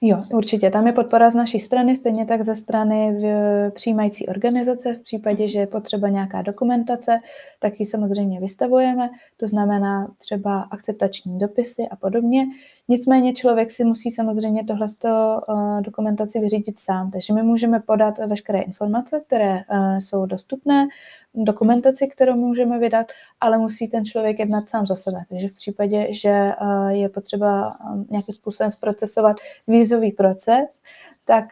[0.00, 0.70] Jo, určitě.
[0.70, 4.94] Tam je podpora z naší strany, stejně tak ze strany v přijímající organizace.
[4.94, 7.20] V případě, že je potřeba nějaká dokumentace,
[7.60, 9.10] tak ji samozřejmě vystavujeme.
[9.36, 12.46] To znamená třeba akceptační dopisy a podobně.
[12.88, 17.10] Nicméně člověk si musí samozřejmě tohle uh, dokumentaci vyřídit sám.
[17.10, 20.86] Takže my můžeme podat veškeré informace, které uh, jsou dostupné,
[21.34, 23.06] dokumentaci, kterou můžeme vydat,
[23.40, 25.24] ale musí ten člověk jednat sám za sebe.
[25.28, 27.76] Takže v případě, že uh, je potřeba
[28.10, 30.82] nějakým způsobem zprocesovat vízový proces,
[31.24, 31.44] tak,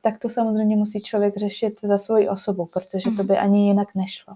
[0.00, 3.26] tak to samozřejmě musí člověk řešit za svoji osobu, protože to mhm.
[3.26, 4.34] by ani jinak nešlo.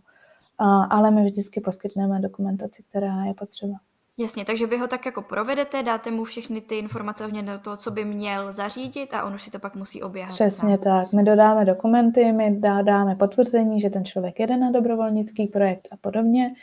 [0.91, 3.75] Ale my vždycky poskytneme dokumentaci, která je potřeba.
[4.19, 7.91] Jasně, takže vy ho tak jako provedete, dáte mu všechny ty informace ohledně toho, co
[7.91, 10.35] by měl zařídit a on už si to pak musí oběhat.
[10.35, 11.13] Přesně tak.
[11.13, 16.55] My dodáme dokumenty, my dáme potvrzení, že ten člověk jede na dobrovolnický projekt a podobně.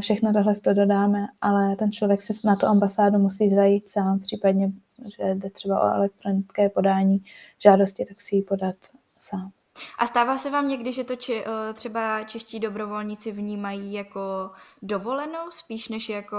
[0.00, 4.72] Všechno tohle to dodáme, ale ten člověk se na tu ambasádu musí zajít sám, případně,
[5.16, 7.24] že jde třeba o elektronické podání
[7.58, 8.76] žádosti, tak si ji podat
[9.18, 9.50] sám.
[9.98, 14.50] A stává se vám někdy, že to či, eh, třeba čeští dobrovolníci vnímají jako
[14.82, 16.36] dovolenou, spíš než jako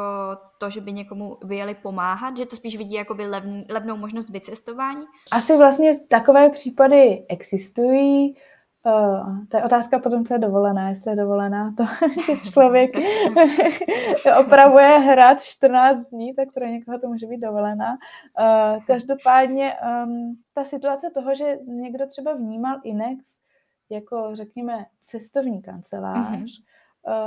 [0.57, 4.29] to, že by někomu vyjeli pomáhat, že to spíš vidí jako by lev, levnou možnost
[4.29, 5.05] vycestování?
[5.31, 8.35] Asi vlastně takové případy existují.
[8.85, 10.89] Uh, to je otázka potom, co je dovolená.
[10.89, 11.83] Jestli je dovolená to,
[12.25, 12.91] že člověk
[14.39, 17.91] opravuje hrad 14 dní, tak pro někoho to může být dovolená.
[17.91, 19.73] Uh, každopádně
[20.05, 23.39] um, ta situace toho, že někdo třeba vnímal Inex
[23.89, 26.70] jako, řekněme, cestovní kancelář, mm-hmm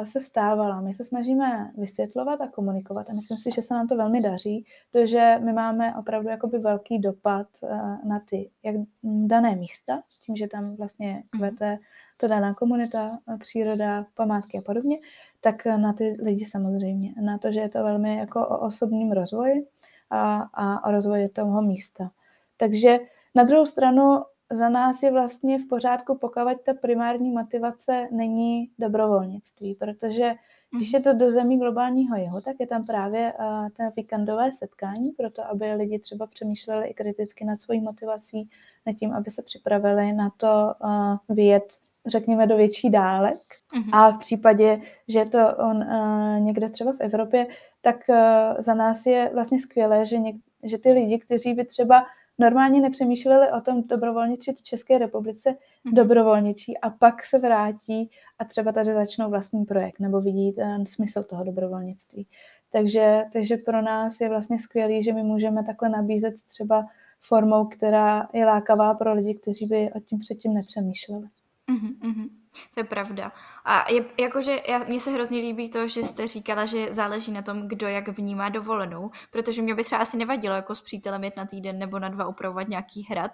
[0.04, 0.80] se stávala.
[0.80, 4.64] My se snažíme vysvětlovat a komunikovat a myslím si, že se nám to velmi daří,
[4.92, 7.68] protože my máme opravdu jakoby velký dopad eh,
[8.04, 11.22] na ty jak dané místa, tím, že tam vlastně mhm.
[11.38, 11.78] kvete
[12.16, 14.98] ta daná komunita, eh, příroda, památky a podobně,
[15.40, 17.14] tak na ty lidi samozřejmě.
[17.22, 19.66] Na to, že je to velmi jako o osobním rozvoji
[20.10, 22.10] a, a o rozvoji toho místa.
[22.56, 22.98] Takže
[23.34, 24.22] na druhou stranu
[24.54, 30.34] za nás je vlastně v pořádku, pokud ta primární motivace není dobrovolnictví, protože
[30.76, 35.10] když je to do zemí globálního jihu, tak je tam právě uh, ten víkendové setkání,
[35.10, 38.50] proto aby lidi třeba přemýšleli i kriticky nad svojí motivací,
[38.86, 41.64] nad tím, aby se připravili na to uh, vyjet
[42.06, 43.40] řekněme, do větší dálek.
[43.76, 43.90] Mm-hmm.
[43.92, 47.46] A v případě, že je to on uh, někde třeba v Evropě,
[47.80, 48.16] tak uh,
[48.58, 52.04] za nás je vlastně skvělé, že, něk- že ty lidi, kteří by třeba
[52.38, 55.94] normálně nepřemýšleli o tom dobrovolničit v České republice, mm-hmm.
[55.94, 61.22] dobrovolničí a pak se vrátí a třeba tady začnou vlastní projekt nebo vidí ten smysl
[61.22, 62.26] toho dobrovolnictví.
[62.72, 66.86] Takže, takže pro nás je vlastně skvělý, že my můžeme takhle nabízet třeba
[67.20, 71.26] formou, která je lákavá pro lidi, kteří by o tím předtím nepřemýšleli.
[71.68, 72.28] Mm-hmm.
[72.74, 73.32] To je pravda.
[73.64, 74.56] A je, jakože
[74.88, 78.48] mně se hrozně líbí to, že jste říkala, že záleží na tom, kdo jak vnímá
[78.48, 82.08] dovolenou, protože mě by třeba asi nevadilo jako s přítelem jet na týden nebo na
[82.08, 83.32] dva upravovat nějaký hrad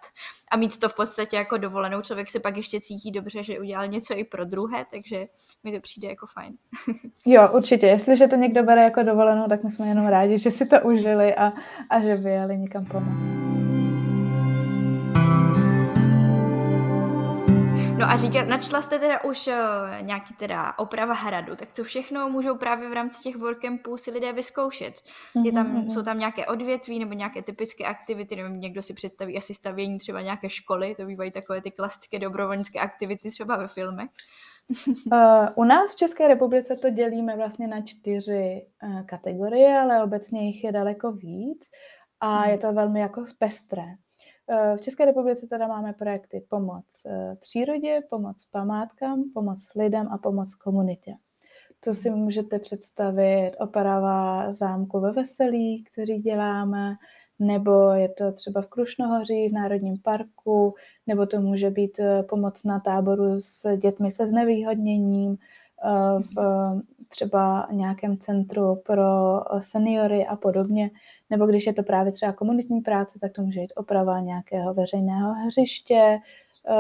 [0.51, 2.03] a mít to v podstatě jako dovolenou.
[2.03, 5.27] Člověk se pak ještě cítí dobře, že udělal něco i pro druhé, takže
[5.65, 6.57] mi to přijde jako fajn.
[7.27, 7.87] jo, určitě.
[7.87, 11.35] Jestliže to někdo bere jako dovolenou, tak my jsme jenom rádi, že si to užili
[11.35, 11.53] a,
[11.91, 13.51] a že vyjeli někam pomoct.
[18.01, 19.55] No a říkat, načla jste teda už uh,
[20.01, 24.33] nějaký teda oprava hradu, tak co všechno můžou právě v rámci těch workcampů si lidé
[24.33, 24.95] vyzkoušet?
[25.45, 25.89] Je tam, mm-hmm.
[25.89, 30.21] Jsou tam nějaké odvětví nebo nějaké typické aktivity, nevím, někdo si představí asi stavění třeba
[30.21, 34.09] nějaké školy, to bývají takové ty klasické dobrovolnické aktivity třeba ve filmech.
[35.13, 40.47] Uh, u nás v České republice to dělíme vlastně na čtyři uh, kategorie, ale obecně
[40.47, 41.71] jich je daleko víc
[42.21, 42.51] a hmm.
[42.51, 43.85] je to velmi jako pestré.
[44.51, 50.19] Uh, v České republice teda máme projekty pomoc uh, přírodě, pomoc památkám, pomoc lidem a
[50.19, 51.15] pomoc komunitě.
[51.85, 56.95] To si můžete představit oprava zámku ve Veselí, který děláme,
[57.39, 60.75] nebo je to třeba v Krušnohoří, v Národním parku,
[61.07, 65.37] nebo to může být eh, pomoc na táboru s dětmi se znevýhodněním, eh,
[66.35, 66.35] v
[67.09, 70.91] třeba nějakém centru pro seniory a podobně,
[71.31, 75.35] nebo když je to právě třeba komunitní práce, tak to může být oprava nějakého veřejného
[75.35, 76.19] hřiště,
[76.69, 76.75] eh,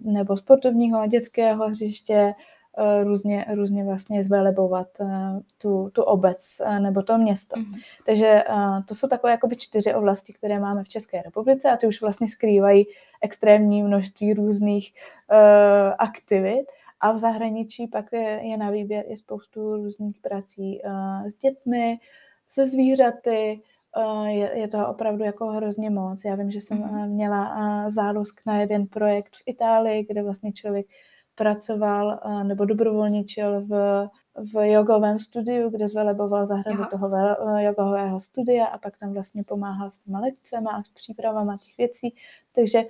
[0.00, 2.34] nebo sportovního dětského hřiště,
[2.78, 5.06] Eh, různě, různě vlastně zvelebovat eh,
[5.58, 7.56] tu, tu obec eh, nebo to město.
[7.56, 7.80] Mm-hmm.
[8.06, 8.44] Takže
[8.88, 12.28] to jsou takové jakoby čtyři oblasti, které máme v České republice a ty už vlastně
[12.28, 12.86] skrývají
[13.22, 14.94] extrémní množství různých
[15.32, 16.66] uh, aktivit.
[17.00, 21.98] A v zahraničí pak je, je na výběr i spoustu různých prací uh, s dětmi,
[22.48, 23.60] se zvířaty,
[23.96, 26.24] uh, je, je toho opravdu jako hrozně moc.
[26.24, 27.08] Já vím, že jsem mm-hmm.
[27.08, 30.86] měla uh, zálusk na jeden projekt v Itálii, kde vlastně člověk
[31.36, 33.70] pracoval eh, nebo dobrovolničil v,
[34.52, 36.90] v jogovém studiu, kde zveleboval zahradu Aha.
[36.90, 41.56] toho eh, jogového studia a pak tam vlastně pomáhal s těma lekcemi a s přípravama
[41.56, 42.14] těch věcí.
[42.54, 42.82] Takže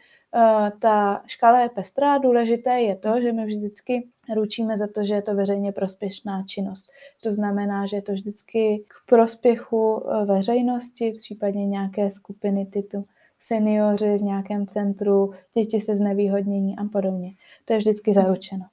[0.78, 2.18] ta škála je pestrá.
[2.18, 6.86] Důležité je to, že my vždycky ručíme za to, že je to veřejně prospěšná činnost.
[7.22, 13.06] To znamená, že je to vždycky k prospěchu veřejnosti, případně nějaké skupiny typu
[13.40, 17.30] seniori v nějakém centru, děti se znevýhodnění a podobně.
[17.64, 18.64] To je vždycky zaručeno.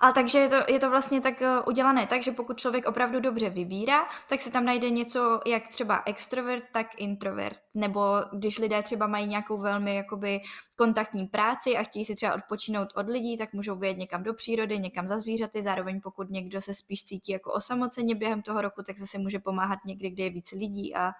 [0.00, 3.20] A takže je to, je to vlastně tak eh, udělané tak, že pokud člověk opravdu
[3.20, 7.58] dobře vybírá, tak se tam najde něco jak třeba extrovert, tak introvert.
[7.74, 8.00] Nebo
[8.32, 10.40] když lidé třeba mají nějakou velmi jakoby
[10.76, 14.78] kontaktní práci a chtějí si třeba odpočinout od lidí, tak můžou vyjet někam do přírody,
[14.78, 15.62] někam za zvířaty.
[15.62, 19.78] Zároveň pokud někdo se spíš cítí jako osamoceně během toho roku, tak zase může pomáhat
[19.84, 21.12] někdy, kde je více lidí a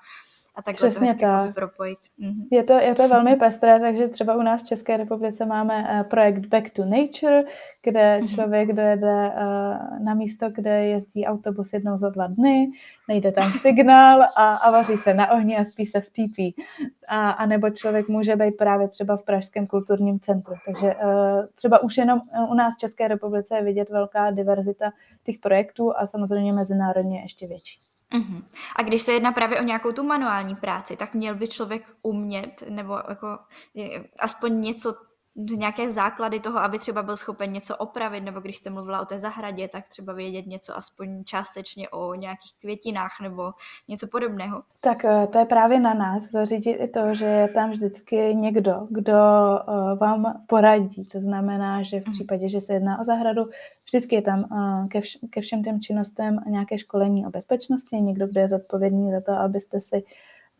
[0.58, 1.54] a takhle Přesně to tak.
[1.54, 1.98] propojit.
[2.18, 2.48] Mhm.
[2.50, 6.08] Je, to, je to velmi pestré, takže třeba u nás v České republice máme uh,
[6.08, 7.42] projekt Back to Nature,
[7.82, 8.26] kde mhm.
[8.26, 12.70] člověk dojede uh, na místo, kde jezdí autobus jednou za dva dny,
[13.08, 16.60] nejde tam signál a, a vaří se na ohni a spí se v TP.
[17.08, 20.54] A, a nebo člověk může být právě třeba v Pražském kulturním centru.
[20.66, 24.90] Takže uh, třeba už jenom u nás v České republice je vidět velká diverzita
[25.22, 27.80] těch projektů a samozřejmě mezinárodně ještě větší.
[28.12, 28.44] Uh-huh.
[28.76, 32.64] A když se jedná právě o nějakou tu manuální práci, tak měl by člověk umět,
[32.68, 33.38] nebo jako
[34.18, 34.94] aspoň něco
[35.38, 39.18] nějaké základy toho, aby třeba byl schopen něco opravit, nebo když jste mluvila o té
[39.18, 43.52] zahradě, tak třeba vědět něco aspoň částečně o nějakých květinách nebo
[43.88, 44.60] něco podobného.
[44.80, 48.86] Tak eh, to je právě na nás zařídit i to, že je tam vždycky někdo,
[48.90, 51.04] kdo eh, vám poradí.
[51.04, 52.12] To znamená, že v mhm.
[52.12, 53.42] případě, že se jedná o zahradu,
[53.84, 58.26] vždycky je tam eh, ke, vš- ke všem těm činnostem nějaké školení o bezpečnosti, někdo,
[58.26, 60.02] kdo je zodpovědný za to, abyste si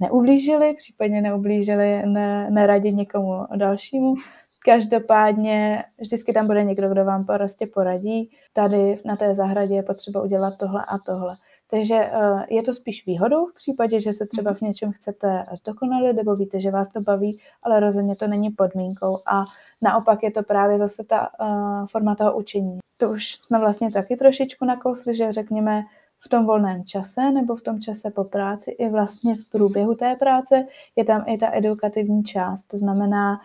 [0.00, 4.14] neublížili, případně neublížili, ne, neradit někomu dalšímu.
[4.68, 8.30] Každopádně vždycky tam bude někdo, kdo vám prostě poradí.
[8.52, 11.36] Tady na té zahradě je potřeba udělat tohle a tohle.
[11.70, 16.16] Takže uh, je to spíš výhodou v případě, že se třeba v něčem chcete zdokonalit,
[16.16, 19.18] nebo víte, že vás to baví, ale rozhodně to není podmínkou.
[19.26, 19.44] A
[19.82, 22.78] naopak je to právě zase ta uh, forma toho učení.
[22.96, 25.82] To už jsme vlastně taky trošičku nakousli, že řekněme
[26.20, 30.16] v tom volném čase nebo v tom čase po práci i vlastně v průběhu té
[30.16, 30.66] práce
[30.96, 32.62] je tam i ta edukativní část.
[32.62, 33.40] To znamená,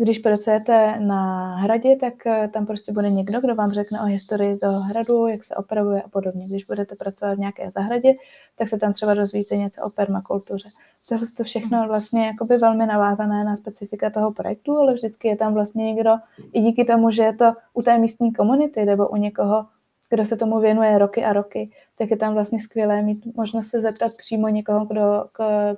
[0.00, 4.56] když pracujete na hradě, tak eh, tam prostě bude někdo, kdo vám řekne o historii
[4.56, 6.46] toho hradu, jak se opravuje a podobně.
[6.46, 8.14] Když budete pracovat v nějaké zahradě,
[8.56, 10.68] tak se tam třeba dozvíte něco o permakultuře.
[11.08, 11.88] To je to všechno mhm.
[11.88, 16.10] vlastně jakoby velmi navázané na specifika toho projektu, ale vždycky je tam vlastně někdo,
[16.52, 19.66] i díky tomu, že je to u té místní komunity nebo u někoho,
[20.10, 23.80] kdo se tomu věnuje roky a roky, tak je tam vlastně skvělé mít možnost se
[23.80, 25.24] zeptat přímo někoho, kdo,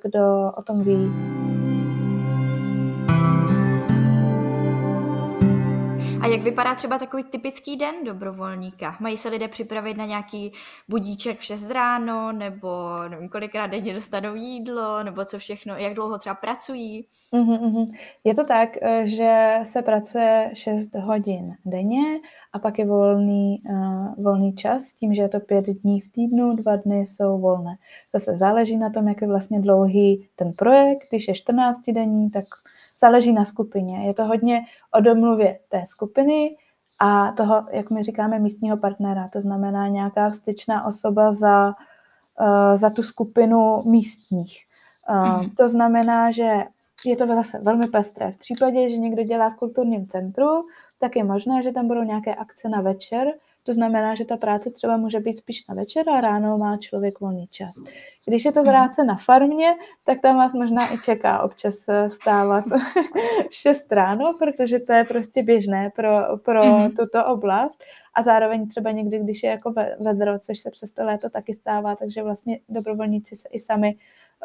[0.02, 1.10] kdo o tom ví.
[6.22, 8.96] A jak vypadá třeba takový typický den dobrovolníka?
[9.00, 10.52] Mají se lidé připravit na nějaký
[10.88, 12.68] budíček v 6 ráno, nebo
[13.08, 17.06] nevím, kolikrát denně dostanou jídlo, nebo co všechno, jak dlouho třeba pracují?
[17.32, 17.86] Mm-hmm.
[18.24, 22.20] Je to tak, eh, že se pracuje 6 hodin denně
[22.52, 26.56] a pak je volný, uh, volný čas, tím, že je to pět dní v týdnu,
[26.56, 27.76] dva dny jsou volné.
[28.12, 31.06] Zase záleží na tom, jak je vlastně dlouhý ten projekt.
[31.10, 32.44] Když je 14 denní, tak
[33.00, 34.06] záleží na skupině.
[34.06, 36.56] Je to hodně o domluvě té skupiny
[37.00, 39.28] a toho, jak my říkáme, místního partnera.
[39.28, 44.64] To znamená nějaká styčná osoba za, uh, za tu skupinu místních.
[45.10, 45.50] Mm.
[45.50, 46.64] To znamená, že
[47.06, 48.32] je to zase velmi pestré.
[48.32, 50.46] V případě, že někdo dělá v kulturním centru,
[51.00, 53.32] tak je možné, že tam budou nějaké akce na večer,
[53.70, 57.20] to znamená, že ta práce třeba může být spíš na večer a ráno má člověk
[57.20, 57.74] volný čas.
[58.26, 58.68] Když je to mhm.
[58.68, 62.64] práce na farmě, tak tam vás možná i čeká občas eh, stávat
[63.50, 66.96] 6 ráno, protože to je prostě běžné pro, pro mm-hmm.
[66.96, 67.84] tuto oblast.
[68.14, 71.96] A zároveň třeba někdy, když je jako vedro, což se přes to léto taky stává,
[71.96, 73.94] takže vlastně dobrovolníci se i sami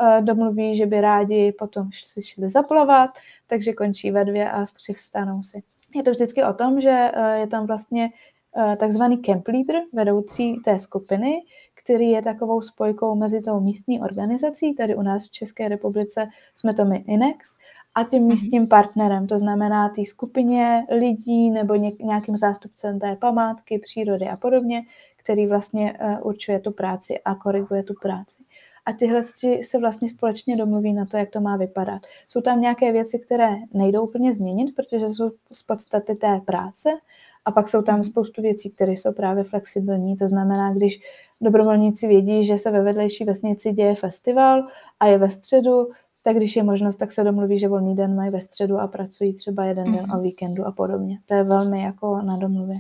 [0.01, 3.09] uh, domluví, že by rádi potom šli, šli zaplavat,
[3.47, 5.63] takže končí ve dvě a přivstanou si.
[5.95, 8.34] Je to vždycky o tom, že uh, je tam vlastně Eh,
[8.77, 11.43] takzvaný camp leader, vedoucí té skupiny,
[11.73, 16.73] který je takovou spojkou mezi tou místní organizací, tady u nás v České republice jsme
[16.73, 17.57] to my INEX,
[17.95, 18.27] a tím mhm.
[18.27, 24.83] místním partnerem, to znamená té skupině lidí nebo nějakým zástupcem té památky, přírody a podobně,
[25.17, 28.43] který vlastně eh, určuje tu práci a koriguje tu práci.
[28.85, 29.21] A tyhle
[29.61, 32.01] se vlastně společně domluví na to, jak to má vypadat.
[32.27, 36.89] Jsou tam nějaké věci, které nejdou úplně změnit, protože jsou z podstaty té práce,
[37.45, 40.17] a pak jsou tam spoustu věcí, které jsou právě flexibilní.
[40.17, 40.99] To znamená, když
[41.41, 44.63] dobrovolníci vědí, že se ve vedlejší vesnici děje festival
[44.99, 45.87] a je ve středu,
[46.23, 49.33] tak když je možnost, tak se domluví, že volný den mají ve středu a pracují
[49.33, 49.95] třeba jeden mm-hmm.
[49.95, 51.19] den o víkendu a podobně.
[51.25, 52.75] To je velmi jako na domluvě.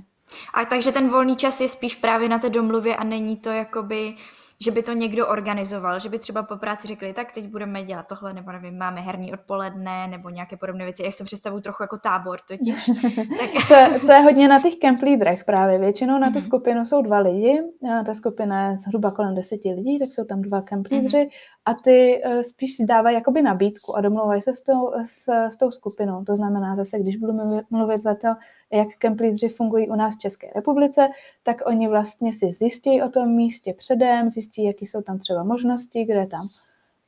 [0.53, 4.13] A takže ten volný čas je spíš právě na té domluvě a není to jakoby
[4.59, 8.07] že by to někdo organizoval, že by třeba po práci řekli, tak teď budeme dělat
[8.07, 11.03] tohle, nebo nevím, máme herní odpoledne, nebo nějaké podobné věci.
[11.03, 12.85] Já si představuji trochu jako tábor totiž.
[13.39, 13.67] tak...
[13.67, 15.79] to, je, to je hodně na těch camp leaderech právě.
[15.79, 16.41] Většinou na tu mhm.
[16.41, 17.61] skupinu jsou dva lidi,
[18.05, 20.99] ta skupina je zhruba kolem deseti lidí, tak jsou tam dva camp mhm.
[20.99, 21.29] leadři
[21.65, 25.71] a ty uh, spíš dávají jakoby nabídku a domlouvají se s tou, s, s tou
[25.71, 26.23] skupinou.
[26.23, 28.27] To znamená zase, když budu mluvit, mluvit za to,
[28.75, 29.21] jak camp
[29.55, 31.09] fungují u nás v České republice,
[31.43, 36.03] tak oni vlastně si zjistí o tom místě předem, zjistí, jaké jsou tam třeba možnosti,
[36.03, 36.47] kde je tam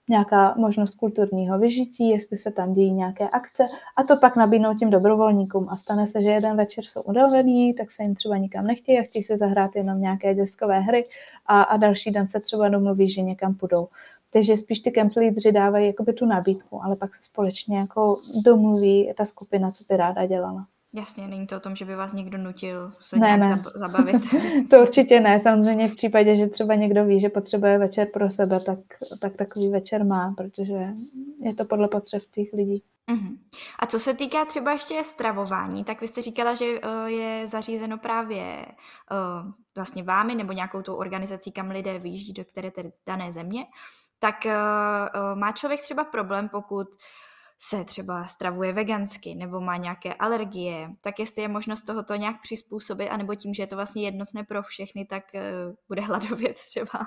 [0.10, 3.66] nějaká možnost kulturního vyžití, jestli se tam dějí nějaké akce
[3.98, 7.92] a to pak nabídnou těm dobrovolníkům a stane se, že jeden večer jsou udavení, tak
[7.92, 11.04] se jim třeba nikam nechtějí a chtějí se zahrát jenom nějaké deskové hry
[11.46, 13.88] a, a další den se třeba domluví, že někam půjdou.
[14.34, 19.14] Takže spíš ty camp leadři dávají jakoby tu nabídku, ale pak se společně jako domluví
[19.18, 20.66] ta skupina, co by ráda dělala.
[20.94, 23.64] Jasně, není to o tom, že by vás někdo nutil se ne, nějak ne.
[23.76, 24.16] zabavit.
[24.70, 28.60] to určitě ne, samozřejmě v případě, že třeba někdo ví, že potřebuje večer pro sebe,
[28.60, 28.80] tak,
[29.22, 30.88] tak takový večer má, protože
[31.40, 32.84] je to podle potřeb těch lidí.
[33.12, 33.38] Uh-huh.
[33.80, 37.98] A co se týká třeba ještě stravování, tak vy jste říkala, že uh, je zařízeno
[37.98, 38.66] právě
[39.12, 43.66] uh, vlastně vámi nebo nějakou tou organizací, kam lidé vyjíždí do které tedy dané země,
[44.20, 46.88] tak uh, uh, má člověk třeba problém, pokud
[47.60, 53.10] se třeba stravuje vegansky nebo má nějaké alergie, tak jestli je možnost tohoto nějak přizpůsobit,
[53.10, 57.00] anebo tím, že je to vlastně jednotné pro všechny, tak uh, bude hladovět třeba.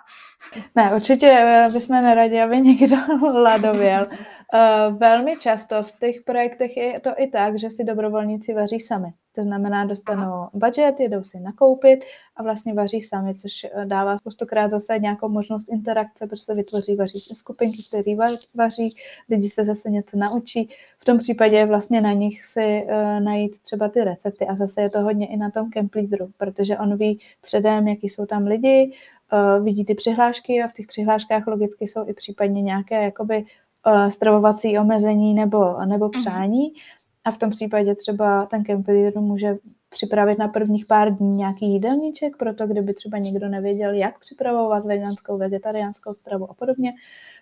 [0.75, 4.07] Ne, určitě eh, bychom neradi, aby někdo hladověl.
[4.11, 9.13] Uh, velmi často v těch projektech je to i tak, že si dobrovolníci vaří sami.
[9.35, 12.01] To znamená, dostanou budget, jedou si nakoupit
[12.37, 16.97] a vlastně vaří sami, což eh, dává spoustukrát zase nějakou možnost interakce, protože se vytvoří
[16.97, 18.17] vaří skupinky, které
[18.55, 18.95] vaří,
[19.29, 20.69] lidi se zase něco naučí.
[20.99, 24.83] V tom případě je vlastně na nich si uh, najít třeba ty recepty a zase
[24.83, 28.47] je to hodně i na tom camp leaderu, protože on ví předem, jaký jsou tam
[28.47, 28.93] lidi,
[29.33, 33.45] uh, vidí ty přihlášky a v těch přihláškách logicky jsou i případně nějaké jakoby
[33.87, 36.21] uh, stravovací omezení nebo, nebo mhm.
[36.21, 36.73] přání.
[36.73, 39.57] Uh-huh a v tom případě třeba ten camp leader může
[39.89, 45.39] připravit na prvních pár dní nějaký jídelníček, proto kdyby třeba někdo nevěděl, jak připravovat veganskou,
[45.39, 46.93] vegetariánskou stravu a podobně.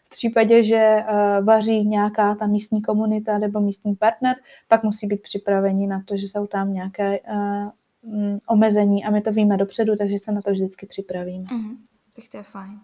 [0.04, 4.36] V případě, že uh, vaří nějaká ta místní komunita nebo místní partner,
[4.68, 9.32] pak musí být připraveni na to, že jsou tam nějaké uh, omezení a my to
[9.32, 11.44] víme dopředu, takže se na to vždycky připravíme.
[11.44, 11.76] Mm-hmm.
[12.16, 12.80] Tak to je fajn.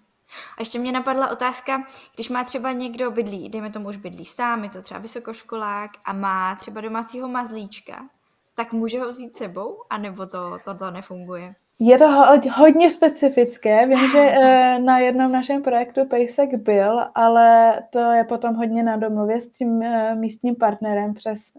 [0.58, 1.82] A ještě mě napadla otázka,
[2.14, 6.12] když má třeba někdo bydlí, dejme tomu už bydlí sám, je to třeba vysokoškolák a
[6.12, 8.08] má třeba domácího mazlíčka,
[8.54, 11.54] tak může ho vzít sebou, anebo to, to nefunguje?
[11.78, 12.08] Je to
[12.52, 13.86] hodně specifické.
[13.86, 18.96] Vím, že eh, na jednom našem projektu Pejsek byl, ale to je potom hodně na
[18.96, 21.52] domluvě s tím eh, místním partnerem přes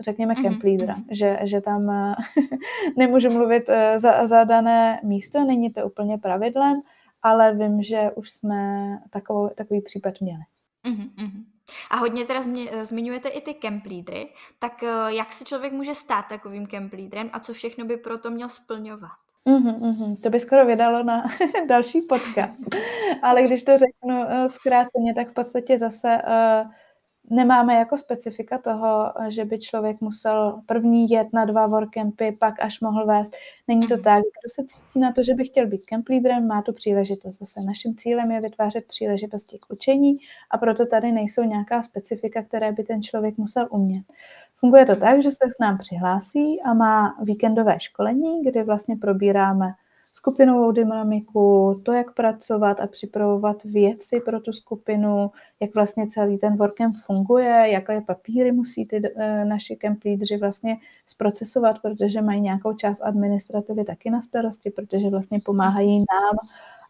[0.00, 1.04] řekněme mhm, camp leadera, mm-hmm.
[1.10, 2.14] že, že tam eh,
[2.96, 6.80] nemůžu mluvit za, za dané místo, není to úplně pravidlem,
[7.22, 10.42] ale vím, že už jsme takovou, takový případ měli.
[10.84, 11.44] Uh-huh,
[11.90, 15.94] A hodně teda zmi- zmiňujete i ty camp leadery, tak uh, jak se člověk může
[15.94, 19.18] stát takovým camp leaderem a co všechno by pro to měl splňovat?
[19.44, 20.16] Uhum, uhum.
[20.16, 21.24] To by skoro vydalo na
[21.68, 22.66] další podcast.
[23.22, 26.70] Ale když to řeknu uh, zkráceně, tak v podstatě zase uh,
[27.30, 32.80] nemáme jako specifika toho, že by člověk musel první jet na dva workcampy, pak až
[32.80, 33.36] mohl vést.
[33.68, 34.02] Není to mhm.
[34.02, 34.18] tak.
[34.18, 37.38] Kdo se cítí na to, že by chtěl být camp leaderem, má tu příležitost.
[37.38, 40.18] Zase naším cílem je vytvářet příležitosti k učení
[40.50, 44.04] a proto tady nejsou nějaká specifika, které by ten člověk musel umět.
[44.56, 49.74] Funguje to tak, že se k nám přihlásí a má víkendové školení, kdy vlastně probíráme
[50.18, 56.56] skupinovou dynamiku, to, jak pracovat a připravovat věci pro tu skupinu, jak vlastně celý ten
[56.56, 60.04] workem funguje, jaké papíry musí ty e, naši camp
[60.40, 66.36] vlastně zprocesovat, protože mají nějakou část administrativy taky na starosti, protože vlastně pomáhají nám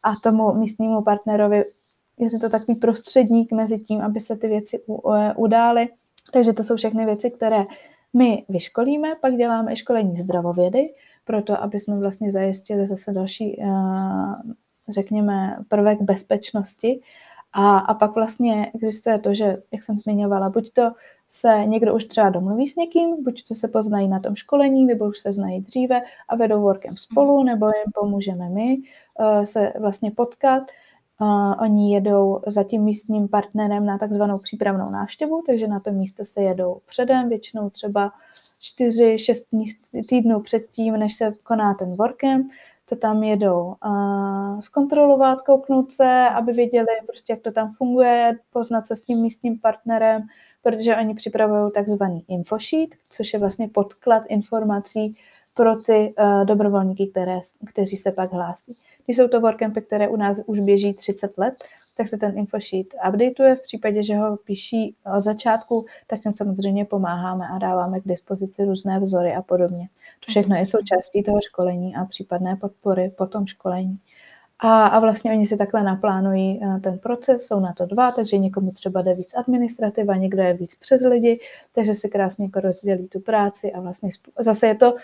[0.02, 1.64] a tomu místnímu partnerovi.
[2.18, 4.82] Je to takový prostředník mezi tím, aby se ty věci
[5.14, 5.88] e, udály.
[6.32, 7.64] Takže to jsou všechny věci, které
[8.12, 10.88] my vyškolíme, pak děláme i školení zdravovědy,
[11.28, 13.66] proto aby jsme vlastně zajistili zase další, eh,
[14.88, 17.00] řekněme, prvek bezpečnosti.
[17.52, 20.92] A, a pak vlastně existuje to, že, jak jsem zmiňovala, buď to
[21.28, 25.04] se někdo už třeba domluví s někým, buď to se poznají na tom školení, nebo
[25.04, 28.76] už se znají dříve a vedou workem spolu, nebo jim pomůžeme my
[29.20, 30.62] uh, se vlastně potkat.
[31.20, 36.24] Uh, oni jedou za tím místním partnerem na takzvanou přípravnou návštěvu, takže na to místo
[36.24, 38.12] se jedou předem, většinou třeba
[38.80, 42.48] 4-6 týdnů předtím, než se koná ten workem,
[42.88, 48.86] to tam jedou uh, zkontrolovat, kouknout se, aby věděli, prostě, jak to tam funguje, poznat
[48.86, 50.22] se s tím místním partnerem,
[50.62, 55.16] protože oni připravují takzvaný infosheet, což je vlastně podklad informací
[55.54, 58.76] pro ty uh, dobrovolníky, které, kteří se pak hlásí.
[59.04, 61.64] Když jsou to workcampy, které u nás už běží 30 let,
[61.98, 63.56] tak se ten infosheet updateuje.
[63.56, 68.64] V případě, že ho píší od začátku, tak jim samozřejmě pomáháme a dáváme k dispozici
[68.64, 69.88] různé vzory a podobně.
[70.26, 73.98] To všechno je součástí toho školení a případné podpory po tom školení.
[74.58, 78.38] A, a vlastně oni si takhle naplánují eh, ten proces, jsou na to dva, takže
[78.38, 81.40] někomu třeba jde víc administrativa, někdo je víc přes lidi,
[81.74, 84.96] takže si krásně jako rozdělí tu práci a vlastně zase je to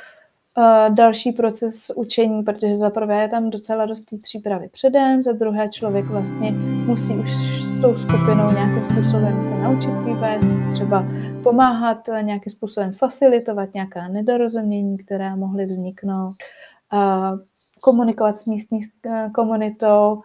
[0.88, 6.07] další proces učení, protože za prvé je tam docela dost přípravy předem, za druhé člověk
[6.07, 6.52] vlastně
[6.86, 7.30] musí už
[7.62, 9.90] s tou skupinou nějakým způsobem se naučit
[10.20, 11.07] vést, třeba
[11.42, 16.34] pomáhat nějakým způsobem facilitovat nějaká nedorozumění, která mohly vzniknout,
[17.84, 20.22] komunikovat s místní eh, komunitou,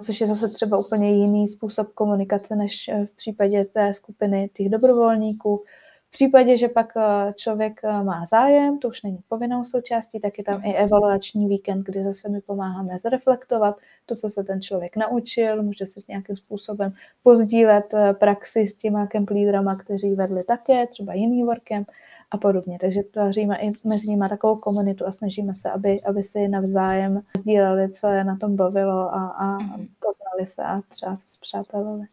[0.00, 4.68] což je zase třeba úplně jiný způsob komunikace než eh, v případě té skupiny těch
[4.68, 5.62] dobrovolníků,
[6.08, 10.38] v případě, že pak eh, člověk eh, má zájem, to už není povinnou součástí, tak
[10.38, 13.76] je tam i evaluační víkend, kdy zase my pomáháme zreflektovat
[14.06, 16.92] to, co se ten člověk naučil, může se s nějakým způsobem
[17.22, 21.84] pozdílet eh, praxi s těma camp lídrama, kteří vedli také, třeba jiný workem
[22.30, 22.78] a podobně.
[22.80, 27.90] Takže tvoříme i mezi nimi takovou komunitu a snažíme se, aby, aby si navzájem sdíleli,
[27.90, 29.86] co je na tom bavilo a, a mhm.
[30.00, 32.06] poznali se a třeba se zpřátelili.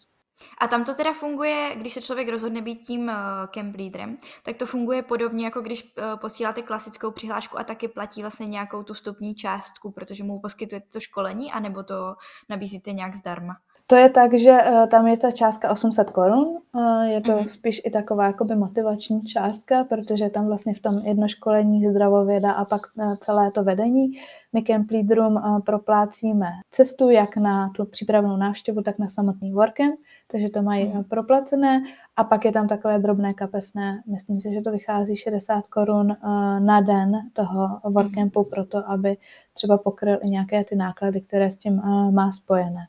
[0.58, 3.14] A tam to teda funguje, když se člověk rozhodne být tím uh,
[3.54, 8.22] camp leaderem, tak to funguje podobně, jako když uh, posíláte klasickou přihlášku a taky platí
[8.22, 12.16] vlastně nějakou tu vstupní částku, protože mu poskytujete to školení, anebo to
[12.50, 13.54] nabízíte nějak zdarma.
[13.88, 16.58] To je tak, že uh, tam je ta částka 800 korun.
[17.04, 17.46] Je to mm-hmm.
[17.46, 22.66] spíš i taková jakoby motivační částka, protože tam vlastně v tom jedno školení zdravověda a
[22.66, 22.82] pak
[23.20, 24.12] celé to vedení.
[24.54, 29.96] My camp leaderům proplácíme cestu jak na tu přípravnou návštěvu, tak na samotný workcamp
[30.34, 31.04] takže to mají hmm.
[31.04, 31.84] proplacené
[32.16, 36.16] a pak je tam takové drobné kapesné, myslím si, že to vychází 60 korun eh,
[36.60, 39.18] na den toho workcampu pro to, aby
[39.54, 42.88] třeba pokryl i nějaké ty náklady, které s tím eh, má spojené.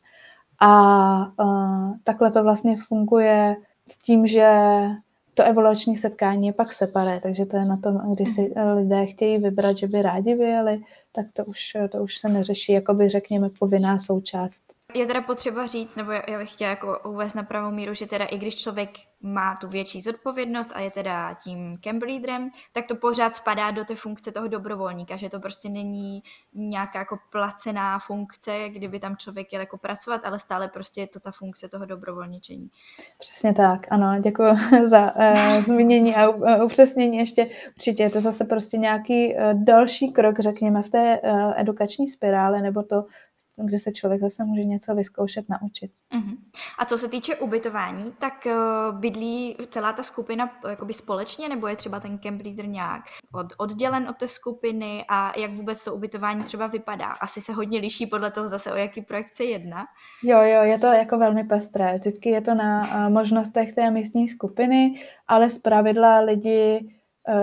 [0.61, 1.33] A
[2.05, 3.57] takhle to vlastně funguje
[3.89, 4.49] s tím, že
[5.35, 9.39] to evoluční setkání je pak separé, takže to je na tom, když si lidé chtějí
[9.39, 10.81] vybrat, že by rádi vyjeli,
[11.13, 14.63] tak to už, to už se neřeší, jako by řekněme povinná součást
[14.95, 18.25] je teda potřeba říct, nebo já bych chtěla jako uvést na pravou míru, že teda
[18.25, 18.91] i když člověk
[19.23, 23.85] má tu větší zodpovědnost a je teda tím camp leaderem, tak to pořád spadá do
[23.85, 26.23] té funkce toho dobrovolníka, že to prostě není
[26.55, 31.21] nějaká jako placená funkce, kdyby tam člověk jel jako pracovat, ale stále prostě je to
[31.21, 32.71] ta funkce toho dobrovolničení.
[33.19, 37.51] Přesně tak, ano, děkuji za uh, zmínění a uh, upřesnění ještě.
[37.77, 42.63] Určitě je to zase prostě nějaký uh, další krok, řekněme, v té uh, edukační spirále,
[42.63, 43.05] nebo to
[43.57, 45.91] kde se člověk zase může něco vyzkoušet, naučit.
[46.13, 46.37] Uh-huh.
[46.79, 51.67] A co se týče ubytování, tak uh, bydlí celá ta skupina eh, jakoby společně, nebo
[51.67, 53.03] je třeba ten camp leader nějak
[53.33, 57.07] od, oddělen od té skupiny a jak vůbec to ubytování třeba vypadá?
[57.07, 59.87] Asi se hodně liší podle toho zase, o jaký projekt se jedná.
[60.23, 61.95] Jo, jo, je to jako velmi pestré.
[61.95, 66.94] Vždycky je to na uh, možnostech té místní skupiny, ale z pravidla lidi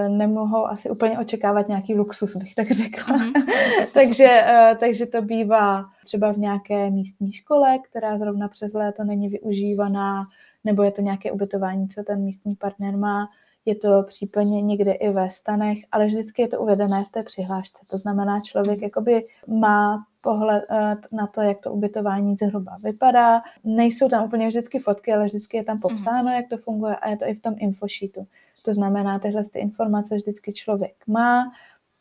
[0.08, 3.18] nemohou asi úplně očekávat nějaký luxus, bych tak řekla.
[3.18, 3.46] Mm-hmm.
[3.94, 9.30] takže, eh, takže to bývá třeba v nějaké místní škole, která zrovna přes léto není
[9.30, 10.26] využívaná,
[10.64, 13.30] nebo je to nějaké ubytování, co ten místní partner má.
[13.66, 17.86] Je to případně někde i ve stanech, ale vždycky je to uvedené v té přihlášce.
[17.90, 18.84] To znamená, člověk mhm.
[18.84, 23.42] jakoby má pohled eh, na to, jak to ubytování zhruba vypadá.
[23.64, 25.82] Nejsou tam úplně vždycky fotky, ale vždycky je tam mhm.
[25.82, 28.28] popsáno, jak to funguje a je to i v tom infosheetu.
[28.62, 31.52] To znamená, tyhle ty informace vždycky člověk má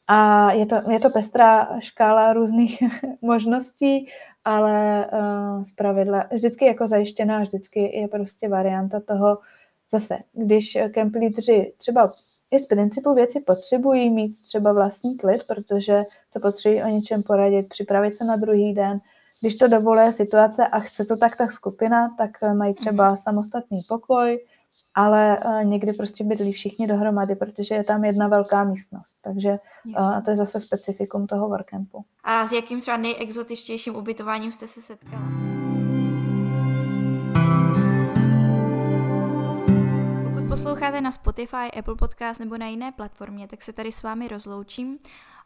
[0.06, 2.82] a je to, je to pestrá škála různých
[3.22, 4.08] možností,
[4.44, 9.38] ale uh, zpravidla vždycky jako zajištěná, vždycky je prostě varianta toho,
[9.90, 12.12] zase, když camp lídři třeba
[12.50, 17.68] i z principu věci potřebují mít třeba vlastní klid, protože se potřebují o něčem poradit,
[17.68, 18.98] připravit se na druhý den.
[19.40, 23.16] Když to dovoluje situace a chce to tak tak skupina, tak mají třeba mhm.
[23.16, 24.38] samostatný pokoj,
[25.01, 29.14] ale uh, někdy prostě bydlí všichni dohromady, protože je tam jedna velká místnost.
[29.22, 29.57] Takže
[29.98, 32.05] uh, to je zase specifikum toho workcampu.
[32.24, 35.22] A s jakým třeba nejexotičtějším ubytováním jste se setkala?
[40.24, 44.28] Pokud posloucháte na Spotify, Apple Podcast nebo na jiné platformě, tak se tady s vámi
[44.28, 44.98] rozloučím.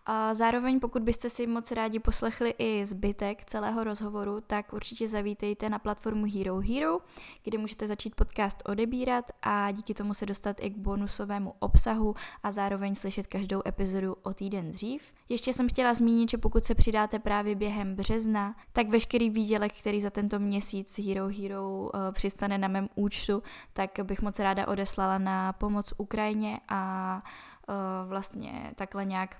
[0.06, 5.68] A zároveň, pokud byste si moc rádi poslechli i zbytek celého rozhovoru, tak určitě zavítejte
[5.68, 6.98] na platformu Hero Hero,
[7.44, 12.52] kde můžete začít podcast odebírat a díky tomu se dostat i k bonusovému obsahu a
[12.52, 15.02] zároveň slyšet každou epizodu o týden dřív.
[15.28, 20.00] Ještě jsem chtěla zmínit, že pokud se přidáte právě během března, tak veškerý výdělek, který
[20.00, 23.42] za tento měsíc Hero Hero uh, přistane na mém účtu,
[23.72, 27.22] tak bych moc ráda odeslala na pomoc Ukrajině a
[27.68, 29.36] uh, vlastně takhle nějak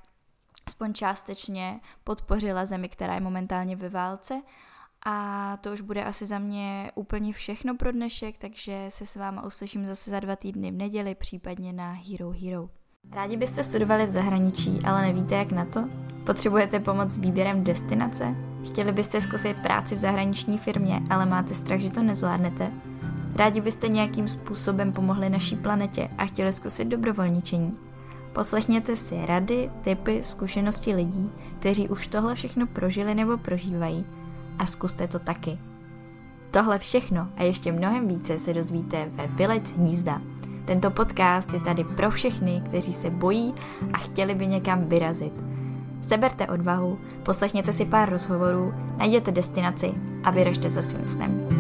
[0.67, 4.43] aspoň částečně podpořila zemi, která je momentálně ve válce.
[5.07, 9.45] A to už bude asi za mě úplně všechno pro dnešek, takže se s váma
[9.45, 12.69] uslyším zase za dva týdny v neděli, případně na Hero Hero.
[13.13, 15.89] Rádi byste studovali v zahraničí, ale nevíte jak na to?
[16.27, 18.35] Potřebujete pomoc s výběrem destinace?
[18.67, 22.73] Chtěli byste zkusit práci v zahraniční firmě, ale máte strach, že to nezvládnete?
[23.35, 27.79] Rádi byste nějakým způsobem pomohli naší planetě a chtěli zkusit dobrovolničení?
[28.35, 34.07] Poslechněte si rady, typy, zkušenosti lidí, kteří už tohle všechno prožili nebo prožívají
[34.59, 35.59] a zkuste to taky.
[36.51, 40.21] Tohle všechno a ještě mnohem více se dozvíte ve Vylec hnízda.
[40.65, 43.55] Tento podcast je tady pro všechny, kteří se bojí
[43.93, 45.45] a chtěli by někam vyrazit.
[46.03, 51.54] Seberte odvahu, poslechněte si pár rozhovorů, najděte destinaci a vyražte za svým snem.